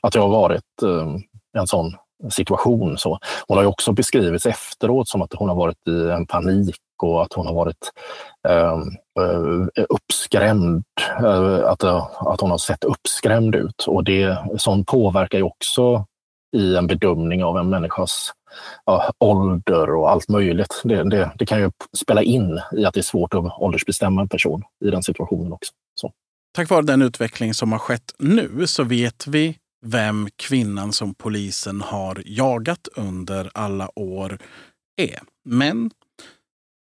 Att 0.02 0.14
det 0.14 0.20
har 0.20 0.30
varit 0.30 0.84
eh, 0.84 1.16
en 1.58 1.68
sån 1.68 1.96
situation. 2.30 2.98
Så. 2.98 3.20
Hon 3.48 3.58
har 3.58 3.64
ju 3.64 3.70
också 3.70 3.92
beskrivits 3.92 4.46
efteråt 4.46 5.08
som 5.08 5.22
att 5.22 5.34
hon 5.34 5.50
har 5.50 5.56
varit 5.56 5.88
i 5.88 6.10
en 6.10 6.28
panik 6.28 6.76
och 7.04 7.22
att 7.22 7.34
hon 7.34 7.48
har 7.48 7.54
varit 7.54 7.92
ehm, 8.48 8.82
eh, 9.76 9.86
uppskrämd. 9.90 10.84
Eh, 11.20 11.66
att, 11.66 11.84
eh, 11.84 12.08
att 12.20 12.42
hon 12.42 12.52
har 12.52 12.58
sett 12.58 12.84
uppskrämd 12.84 13.56
ut. 13.56 13.86
Och 13.88 14.04
det 14.04 14.38
som 14.58 14.86
påverkar 14.86 15.38
ju 15.38 15.44
också 15.44 16.06
i 16.56 16.76
en 16.76 16.88
bedömning 16.88 17.44
av 17.44 17.58
en 17.58 17.70
människas 17.70 18.32
ja, 18.86 19.12
ålder 19.20 19.96
och 19.96 20.12
allt 20.12 20.30
möjligt. 20.30 20.82
Det, 20.84 21.10
det, 21.10 21.32
det, 21.40 21.46
kan 21.46 21.60
ju 21.60 21.72
spela 21.98 22.24
in 22.24 22.62
i 22.78 22.86
att 22.86 22.94
det 22.94 23.00
är 23.00 23.04
svårt 23.04 23.34
att 23.34 23.60
åldersbestämma 23.60 24.22
en 24.22 24.30
person 24.30 24.64
i 24.86 24.90
den 24.90 25.04
situationen 25.04 25.54
också. 25.54 25.74
Så. 25.96 26.12
Tack 26.56 26.70
vare 26.70 26.82
den 26.82 27.02
utveckling 27.02 27.54
som 27.54 27.72
har 27.72 27.80
skett 27.80 28.14
nu 28.20 28.68
så 28.68 28.84
vet 28.84 29.28
vi 29.28 29.58
vem 29.86 30.30
kvinnan 30.36 30.94
som 30.94 31.14
polisen 31.14 31.82
har 31.82 32.24
jagat 32.26 32.88
under 32.96 33.52
alla 33.54 34.00
år 34.00 34.40
är. 34.98 35.20
Men 35.46 35.92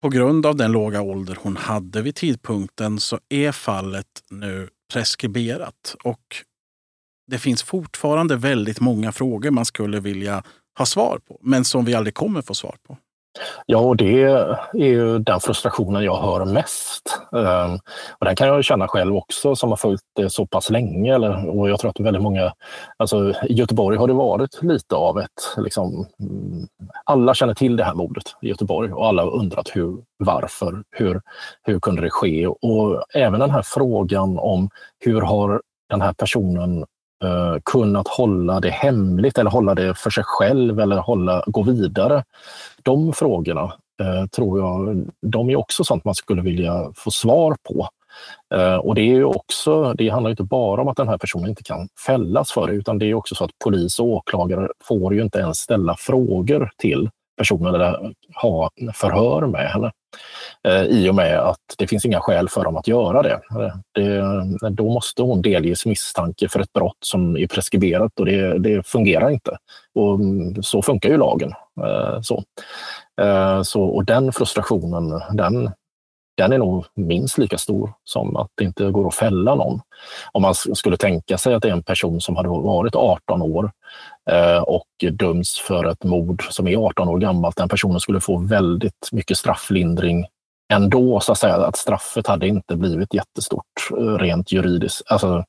på 0.02 0.10
grund 0.10 0.46
av 0.46 0.56
den 0.56 0.72
låga 0.72 1.02
ålder 1.02 1.38
hon 1.42 1.58
hade 1.58 2.02
vid 2.02 2.16
tidpunkten 2.16 3.00
så 3.00 3.20
är 3.30 3.52
fallet 3.52 4.24
nu 4.30 4.70
preskriberat. 4.94 5.96
Och 6.04 6.36
det 7.32 7.40
finns 7.40 7.64
fortfarande 7.64 8.36
väldigt 8.36 8.80
många 8.80 9.12
frågor 9.12 9.52
man 9.52 9.66
skulle 9.66 10.00
vilja 10.00 10.44
ha 10.78 10.86
svar 10.86 11.20
på, 11.28 11.40
men 11.42 11.66
som 11.66 11.86
vi 11.86 11.94
aldrig 11.94 12.14
kommer 12.14 12.42
få 12.42 12.54
svar 12.54 12.78
på. 12.84 12.98
Ja, 13.66 13.78
och 13.78 13.98
det 13.98 14.24
är 14.24 14.58
ju 14.74 15.20
den 15.20 15.40
frustrationen 15.40 16.04
jag 16.04 16.18
hör 16.18 16.46
mest. 16.46 17.20
Ehm, 17.36 17.80
och 18.20 18.26
den 18.26 18.36
kan 18.36 18.48
jag 18.48 18.64
känna 18.64 18.88
själv 18.88 19.16
också 19.16 19.56
som 19.56 19.70
har 19.70 19.78
följt 19.78 20.02
det 20.16 20.30
så 20.30 20.46
pass 20.46 20.70
länge. 20.70 21.16
Eller, 21.16 21.60
och 21.60 21.70
jag 21.70 21.80
tror 21.80 21.90
att 21.90 22.00
väldigt 22.00 22.24
många, 22.24 22.54
alltså 22.98 23.34
i 23.44 23.54
Göteborg 23.54 23.98
har 23.98 24.08
det 24.08 24.14
varit 24.14 24.64
lite 24.64 24.96
av 24.96 25.20
ett, 25.20 25.58
liksom, 25.58 26.08
mm, 26.20 26.68
alla 27.04 27.34
känner 27.34 27.54
till 27.54 27.76
det 27.76 27.84
här 27.84 27.94
mordet 27.94 28.24
i 28.42 28.48
Göteborg 28.48 28.94
och 28.94 29.08
alla 29.08 29.24
har 29.24 29.36
undrat 29.36 29.70
hur, 29.74 29.98
varför, 30.18 30.84
hur, 30.92 31.22
hur 31.64 31.80
kunde 31.80 32.02
det 32.02 32.10
ske? 32.10 32.48
Och 32.48 33.04
även 33.14 33.40
den 33.40 33.52
här 33.52 33.62
frågan 33.62 34.40
om 34.40 34.70
hur 35.00 35.22
har 35.22 35.62
den 35.90 36.02
här 36.02 36.14
personen 36.14 36.86
eh, 37.26 37.58
kunnat 37.64 38.08
hålla 38.08 38.60
det 38.60 38.70
hemligt 38.70 39.38
eller 39.38 39.52
hålla 39.52 39.76
det 39.76 39.98
för 39.98 40.10
sig 40.10 40.24
själv 40.28 40.80
eller 40.80 40.98
hålla, 40.98 41.44
gå 41.48 41.64
vidare 41.64 42.24
de 42.84 43.14
frågorna 43.14 43.74
eh, 44.02 44.26
tror 44.36 44.60
jag, 44.60 45.06
de 45.22 45.50
är 45.50 45.56
också 45.56 45.84
sånt 45.84 46.06
man 46.06 46.16
skulle 46.16 46.42
vilja 46.42 46.92
få 46.96 47.12
svar 47.12 47.56
på. 47.68 47.88
Eh, 48.56 48.76
och 48.76 48.96
det 48.96 49.02
är 49.02 49.16
ju 49.16 49.24
också, 49.24 49.94
det 49.94 50.10
handlar 50.10 50.32
inte 50.32 50.44
bara 50.44 50.82
om 50.82 50.88
att 50.88 50.98
den 50.98 51.08
här 51.08 51.18
personen 51.18 51.50
inte 51.50 51.64
kan 51.64 51.88
fällas 52.06 52.52
för 52.52 52.68
det, 52.68 52.74
utan 52.74 53.00
det 53.00 53.06
är 53.06 53.14
också 53.14 53.36
så 53.36 53.44
att 53.44 53.52
polis 53.64 54.00
och 54.00 54.06
åklagare 54.06 54.70
får 54.84 55.14
ju 55.14 55.22
inte 55.22 55.40
ens 55.40 55.58
ställa 55.58 55.96
frågor 55.98 56.70
till 56.78 57.10
personen 57.38 57.76
eller 57.76 58.14
ha 58.42 58.70
förhör 58.94 59.48
med 59.48 59.70
henne. 59.70 59.92
Eh, 60.68 60.84
I 60.84 61.10
och 61.10 61.16
med 61.16 61.40
att 61.40 61.76
det 61.78 61.88
finns 61.88 62.06
inga 62.06 62.22
skäl 62.22 62.50
för 62.50 62.64
dem 62.64 62.78
att 62.78 62.88
göra 62.88 63.22
det. 63.22 63.34
Eh, 63.34 63.76
det 63.92 64.16
eh, 64.16 64.70
då 64.72 64.90
måste 64.90 65.22
hon 65.22 65.42
delges 65.42 65.86
misstanke 65.86 66.50
för 66.50 66.60
ett 66.60 66.74
brott 66.74 66.98
som 67.00 67.38
är 67.38 67.48
preskriberat 67.48 68.20
och 68.20 68.26
det, 68.26 68.60
det 68.60 68.88
fungerar 68.88 69.30
inte. 69.30 69.58
Och 69.96 70.16
mm, 70.16 70.64
så 70.64 70.82
funkar 70.82 71.10
ju 71.10 71.18
lagen. 71.18 71.52
Så. 72.22 72.44
Så, 73.64 73.84
och 73.84 74.06
den 74.06 74.32
frustrationen, 74.32 75.22
den, 75.32 75.72
den 76.38 76.54
är 76.54 76.58
nog 76.58 76.86
minst 76.96 77.38
lika 77.38 77.58
stor 77.58 77.94
som 78.04 78.36
att 78.36 78.48
det 78.56 78.64
inte 78.64 78.92
går 78.92 79.08
att 79.08 79.16
fälla 79.16 79.56
någon. 79.56 79.82
Om 80.32 80.42
man 80.42 80.56
skulle 80.56 80.98
tänka 80.98 81.38
sig 81.38 81.54
att 81.54 81.62
det 81.62 81.68
är 81.68 81.74
en 81.74 81.84
person 81.84 82.22
som 82.22 82.36
hade 82.36 82.50
varit 82.50 82.96
18 82.96 83.42
år 83.42 83.72
eh, 84.32 84.58
och 84.58 84.88
döms 85.12 85.60
för 85.60 85.86
ett 85.86 86.04
mord 86.04 86.44
som 86.50 86.68
är 86.68 86.78
18 86.78 87.10
år 87.10 87.18
gammalt. 87.18 87.58
Den 87.58 87.70
personen 87.70 88.00
skulle 88.00 88.20
få 88.20 88.38
väldigt 88.38 89.10
mycket 89.12 89.38
strafflindring 89.38 90.26
ändå 90.74 91.20
så 91.20 91.32
att 91.32 91.38
säga 91.38 91.56
att 91.56 91.78
straffet 91.78 92.28
hade 92.28 92.48
inte 92.48 92.76
blivit 92.76 93.14
jättestort 93.14 93.90
eh, 93.92 94.18
rent 94.18 94.52
juridiskt, 94.52 95.02
alltså 95.12 95.44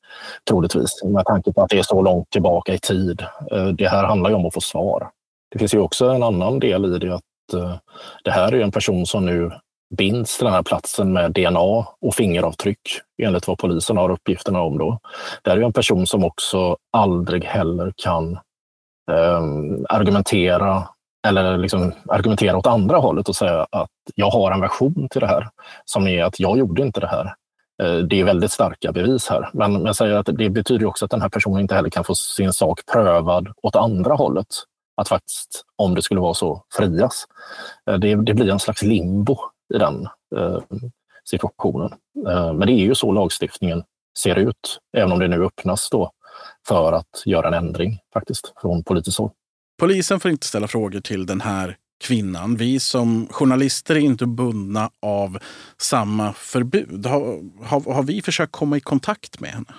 troligtvis 0.51 1.05
med 1.05 1.25
tanke 1.25 1.53
på 1.53 1.63
att 1.63 1.69
det 1.69 1.79
är 1.79 1.83
så 1.83 2.03
långt 2.03 2.31
tillbaka 2.31 2.75
i 2.75 2.79
tid. 2.79 3.23
Eh, 3.53 3.67
det 3.67 3.89
här 3.89 4.05
handlar 4.05 4.31
ju 4.31 4.37
om 4.37 4.47
att 4.47 4.55
få 4.55 4.61
svar. 4.61 5.11
Det 5.51 5.59
finns 5.59 5.75
ju 5.75 5.79
också 5.79 6.09
en 6.09 6.23
annan 6.23 6.59
del 6.59 6.95
i 6.95 6.99
det 6.99 7.15
att 7.15 7.23
det 8.25 8.31
här 8.31 8.55
är 8.55 8.61
en 8.61 8.73
person 8.73 9.07
som 9.07 9.27
nu 9.27 9.53
binds 9.97 10.37
till 10.37 10.45
den 10.45 10.55
här 10.55 10.63
platsen 10.63 11.13
med 11.13 11.33
DNA 11.33 11.87
och 12.01 12.15
fingeravtryck 12.15 12.81
enligt 13.23 13.49
vad 13.49 13.59
polisen 13.59 13.97
har 13.97 14.11
uppgifterna 14.11 14.63
om. 14.63 14.79
Då. 14.79 14.99
Det 15.43 15.51
här 15.51 15.57
är 15.57 15.63
en 15.63 15.73
person 15.73 16.07
som 16.07 16.25
också 16.25 16.77
aldrig 16.93 17.45
heller 17.45 17.93
kan 17.97 18.33
eh, 19.11 19.43
argumentera 19.89 20.89
eller 21.27 21.59
liksom 21.59 21.93
argumentera 22.09 22.57
åt 22.57 22.67
andra 22.67 22.97
hållet 22.97 23.29
och 23.29 23.37
säga 23.37 23.67
att 23.71 23.91
jag 24.15 24.31
har 24.31 24.53
en 24.53 24.61
version 24.61 25.09
till 25.11 25.21
det 25.21 25.27
här 25.27 25.49
som 25.85 26.07
är 26.07 26.25
att 26.25 26.41
jag 26.41 26.59
gjorde 26.59 26.83
inte 26.83 27.01
det 27.01 27.07
här. 27.07 27.35
Eh, 27.83 27.99
det 27.99 28.21
är 28.21 28.25
väldigt 28.25 28.53
starka 28.53 28.93
bevis 28.93 29.29
här. 29.29 29.51
Men 29.53 29.85
jag 29.85 29.97
säger 29.97 30.15
att 30.15 30.27
det 30.27 30.51
betyder 30.51 30.87
också 30.87 31.05
att 31.05 31.11
den 31.11 31.23
här 31.23 31.29
personen 31.29 31.61
inte 31.61 31.75
heller 31.75 31.91
kan 31.91 32.05
få 32.05 32.15
sin 32.15 32.53
sak 32.53 32.81
prövad 32.93 33.49
åt 33.63 33.77
andra 33.77 34.15
hållet. 34.15 34.47
Att 34.97 35.09
faktiskt, 35.09 35.65
om 35.77 35.95
det 35.95 36.03
skulle 36.03 36.21
vara 36.21 36.35
så, 36.35 36.63
frias. 36.77 37.25
Eh, 37.91 37.95
det, 37.95 38.15
det 38.15 38.35
blir 38.35 38.51
en 38.51 38.59
slags 38.59 38.83
limbo 38.83 39.39
i 39.75 39.79
den 39.79 40.09
eh, 40.37 40.61
situationen. 41.25 41.93
Eh, 42.29 42.53
men 42.53 42.67
det 42.67 42.73
är 42.73 42.85
ju 42.85 42.95
så 42.95 43.13
lagstiftningen 43.13 43.83
ser 44.19 44.37
ut, 44.37 44.79
även 44.97 45.13
om 45.13 45.19
det 45.19 45.29
nu 45.29 45.45
öppnas 45.45 45.91
då 45.91 46.11
för 46.69 46.93
att 46.93 47.23
göra 47.25 47.49
en 47.49 47.55
ändring 47.55 47.99
faktiskt 48.13 48.53
från 48.61 48.85
politiskt 48.85 49.19
håll. 49.19 49.31
Polisen 49.79 50.21
får 50.21 50.31
inte 50.31 50.47
ställa 50.47 50.69
frågor 50.69 51.01
till 51.01 51.27
den 51.27 51.41
här 51.41 51.77
kvinnan. 52.05 52.57
Vi 52.57 52.81
som 52.81 53.29
journalister 53.31 53.95
är 53.95 54.01
inte 54.01 54.27
bundna 54.27 54.91
av 55.03 55.39
samma 55.79 56.33
förbud. 56.33 57.07
Har, 57.07 57.21
har, 57.65 57.95
har, 57.95 58.03
vi 58.03 58.23
försökt 58.23 58.53
komma 58.53 58.77
i 58.77 58.81
kontakt 58.81 59.41
med 59.41 59.51
henne? 59.51 59.75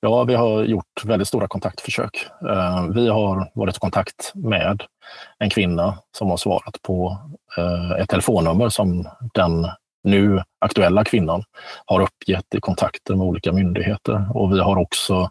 Ja, 0.00 0.24
vi 0.24 0.34
har 0.34 0.64
gjort 0.64 1.04
väldigt 1.04 1.28
stora 1.28 1.48
kontaktförsök. 1.48 2.26
Eh, 2.48 2.86
vi 2.94 3.08
har 3.08 3.50
varit 3.54 3.76
i 3.76 3.80
kontakt 3.80 4.32
med 4.34 4.82
en 5.38 5.50
kvinna 5.50 5.98
som 6.18 6.30
har 6.30 6.36
svarat 6.36 6.82
på 6.82 7.18
eh, 7.56 7.90
ett 7.90 8.08
telefonnummer 8.08 8.68
som 8.68 9.08
den 9.34 9.68
nu 10.04 10.42
aktuella 10.60 11.04
kvinnan 11.04 11.42
har 11.84 12.00
uppgett 12.00 12.54
i 12.54 12.60
kontakter 12.60 13.14
med 13.14 13.26
olika 13.26 13.52
myndigheter. 13.52 14.26
Och 14.34 14.52
vi 14.52 14.60
har 14.60 14.76
också 14.76 15.30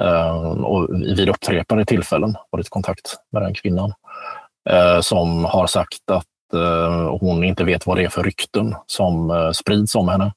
eh, 0.00 0.52
och 0.52 0.88
vid 1.02 1.28
upprepade 1.28 1.84
tillfällen 1.84 2.34
varit 2.50 2.66
i 2.66 2.70
kontakt 2.70 3.16
med 3.32 3.42
den 3.42 3.54
kvinnan 3.54 3.92
som 5.00 5.44
har 5.44 5.66
sagt 5.66 6.10
att 6.10 6.24
hon 7.20 7.44
inte 7.44 7.64
vet 7.64 7.86
vad 7.86 7.96
det 7.96 8.04
är 8.04 8.08
för 8.08 8.22
rykten 8.22 8.74
som 8.86 9.50
sprids 9.54 9.94
om 9.94 10.08
henne. 10.08 10.32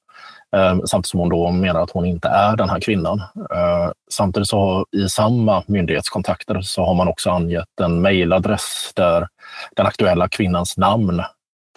Ehm, 0.56 0.82
samtidigt 0.88 1.08
som 1.10 1.20
hon 1.20 1.30
då 1.30 1.52
menar 1.52 1.82
att 1.82 1.92
hon 1.92 2.06
inte 2.06 2.28
är 2.28 2.56
den 2.56 2.70
här 2.70 2.80
kvinnan. 2.80 3.22
Ehm, 3.56 3.92
samtidigt 4.12 4.50
så 4.50 4.60
har 4.60 4.86
i 4.92 5.10
samma 5.10 5.64
myndighetskontakter 5.68 6.62
så 6.62 6.86
har 6.86 6.94
man 6.94 7.08
också 7.08 7.30
angett 7.30 7.80
en 7.82 8.02
mejladress 8.02 8.92
där 8.96 9.28
den 9.76 9.86
aktuella 9.86 10.28
kvinnans 10.28 10.78
namn 10.78 11.22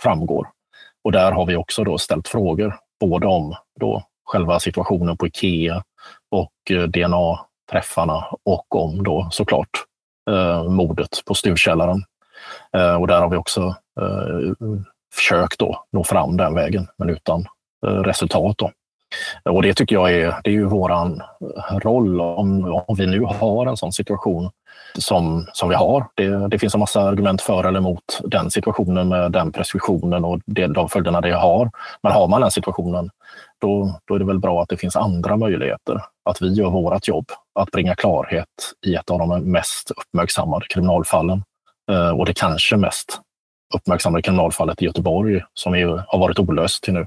framgår. 0.03 0.49
Och 1.05 1.12
där 1.12 1.33
har 1.33 1.47
vi 1.47 1.57
också 1.57 1.85
då 1.85 1.99
ställt 1.99 2.29
frågor, 2.29 2.74
både 3.01 3.27
om 3.27 3.55
då 3.81 4.03
själva 4.24 4.61
situationen 4.61 5.16
på 5.16 5.27
Ikea 5.27 5.83
och 6.31 6.70
eh, 6.70 6.83
DNA-träffarna 6.83 8.24
och 8.45 8.77
om 8.77 9.03
då 9.03 9.29
såklart 9.31 9.70
eh, 10.31 10.64
mordet 10.64 11.22
på 11.27 11.35
Stuvkällaren. 11.35 12.05
Eh, 12.77 12.95
och 12.95 13.07
där 13.07 13.20
har 13.20 13.29
vi 13.29 13.37
också 13.37 13.74
eh, 14.01 14.68
försökt 15.14 15.59
då 15.59 15.85
nå 15.93 16.05
fram 16.05 16.37
den 16.37 16.55
vägen, 16.55 16.87
men 16.99 17.11
utan 17.11 17.47
resultat. 17.87 18.59
Då. 18.59 18.70
Och 19.51 19.62
det 19.62 19.74
tycker 19.74 19.97
jag 19.97 20.12
är, 20.12 20.34
det 20.45 20.51
är 20.51 20.55
ju 20.55 20.64
våran 20.64 21.22
roll 21.70 22.20
om, 22.20 22.82
om 22.87 22.97
vi 22.97 23.07
nu 23.07 23.20
har 23.20 23.66
en 23.66 23.76
sån 23.76 23.93
situation 23.93 24.51
som, 24.99 25.47
som 25.53 25.68
vi 25.68 25.74
har. 25.74 26.07
Det, 26.14 26.49
det 26.49 26.59
finns 26.59 26.74
en 26.74 26.80
massa 26.80 27.01
argument 27.01 27.43
för 27.43 27.64
eller 27.64 27.78
emot 27.78 28.20
den 28.24 28.51
situationen 28.51 29.09
med 29.09 29.32
den 29.32 29.53
preskriptionen 29.53 30.24
och 30.24 30.41
det, 30.47 30.66
de 30.66 30.89
följderna 30.89 31.20
det 31.20 31.32
har. 31.32 31.70
Men 32.03 32.12
har 32.12 32.28
man 32.28 32.41
den 32.41 32.51
situationen, 32.51 33.11
då, 33.61 34.01
då 34.05 34.14
är 34.14 34.18
det 34.18 34.24
väl 34.24 34.39
bra 34.39 34.62
att 34.62 34.68
det 34.68 34.76
finns 34.76 34.97
andra 34.97 35.37
möjligheter. 35.37 36.03
Att 36.30 36.43
vi 36.43 36.53
gör 36.53 36.70
vårt 36.70 37.09
jobb, 37.09 37.30
att 37.61 37.70
bringa 37.70 37.95
klarhet 37.95 38.49
i 38.87 38.95
ett 38.95 39.11
av 39.11 39.18
de 39.18 39.51
mest 39.51 39.91
uppmärksammade 39.91 40.66
kriminalfallen. 40.68 41.43
Eh, 41.91 42.11
och 42.11 42.26
det 42.26 42.34
kanske 42.34 42.76
mest 42.76 43.20
uppmärksammade 43.74 44.22
kriminalfallet 44.22 44.82
i 44.82 44.84
Göteborg 44.84 45.43
som 45.55 45.74
är, 45.74 46.05
har 46.09 46.18
varit 46.18 46.39
olöst 46.39 46.82
till 46.82 46.95
nu. 46.95 47.07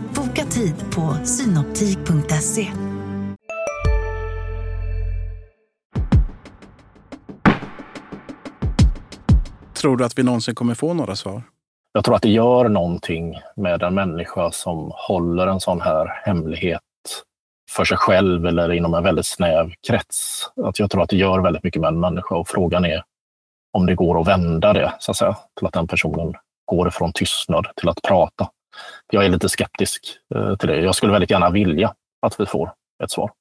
Boka 0.15 0.45
tid 0.45 0.75
på 0.95 1.25
synoptik.se. 1.25 2.67
Tror 9.81 9.97
du 9.97 10.05
att 10.05 10.17
vi 10.17 10.23
någonsin 10.23 10.55
kommer 10.55 10.73
få 10.73 10.93
några 10.93 11.15
svar? 11.15 11.43
Jag 11.93 12.05
tror 12.05 12.15
att 12.15 12.21
det 12.21 12.29
gör 12.29 12.69
någonting 12.69 13.35
med 13.55 13.83
en 13.83 13.93
människa 13.93 14.51
som 14.51 14.91
håller 14.93 15.47
en 15.47 15.59
sån 15.59 15.81
här 15.81 16.21
hemlighet 16.25 16.81
för 17.69 17.85
sig 17.85 17.97
själv 17.97 18.45
eller 18.45 18.71
inom 18.71 18.93
en 18.93 19.03
väldigt 19.03 19.25
snäv 19.25 19.71
krets. 19.87 20.49
Att 20.63 20.79
jag 20.79 20.91
tror 20.91 21.03
att 21.03 21.09
det 21.09 21.17
gör 21.17 21.39
väldigt 21.39 21.63
mycket 21.63 21.81
med 21.81 21.87
en 21.87 21.99
människa 21.99 22.35
och 22.35 22.47
frågan 22.47 22.85
är 22.85 23.03
om 23.73 23.85
det 23.85 23.95
går 23.95 24.21
att 24.21 24.27
vända 24.27 24.73
det 24.73 24.93
så 24.99 25.11
att 25.11 25.17
säga, 25.17 25.37
till 25.57 25.67
att 25.67 25.73
den 25.73 25.87
personen 25.87 26.33
går 26.65 26.89
från 26.89 27.13
tystnad 27.13 27.67
till 27.75 27.89
att 27.89 28.01
prata 28.01 28.49
jag 29.11 29.25
är 29.25 29.29
lite 29.29 29.49
skeptisk 29.49 30.17
eh, 30.35 30.55
till 30.55 30.69
det. 30.69 30.81
Jag 30.81 30.95
skulle 30.95 31.11
väldigt 31.11 31.31
gärna 31.31 31.49
vilja 31.49 31.93
att 32.21 32.39
vi 32.39 32.45
får 32.45 32.73
ett 33.03 33.11
svar. 33.11 33.31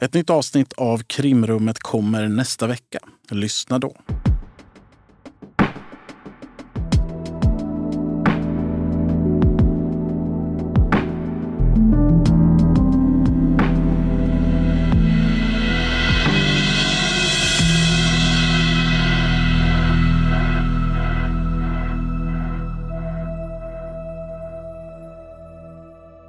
Ett 0.00 0.14
nytt 0.14 0.30
avsnitt 0.30 0.72
av 0.72 1.02
Krimrummet 1.02 1.78
kommer 1.78 2.28
nästa 2.28 2.66
vecka. 2.66 2.98
Lyssna 3.30 3.78
då. 3.78 3.96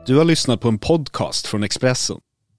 Du 0.06 0.18
har 0.18 0.26
lyssnat 0.26 0.62
på 0.62 0.68
en 0.68 0.80
podcast 0.80 1.48
från 1.48 1.64
Expressen. 1.64 2.20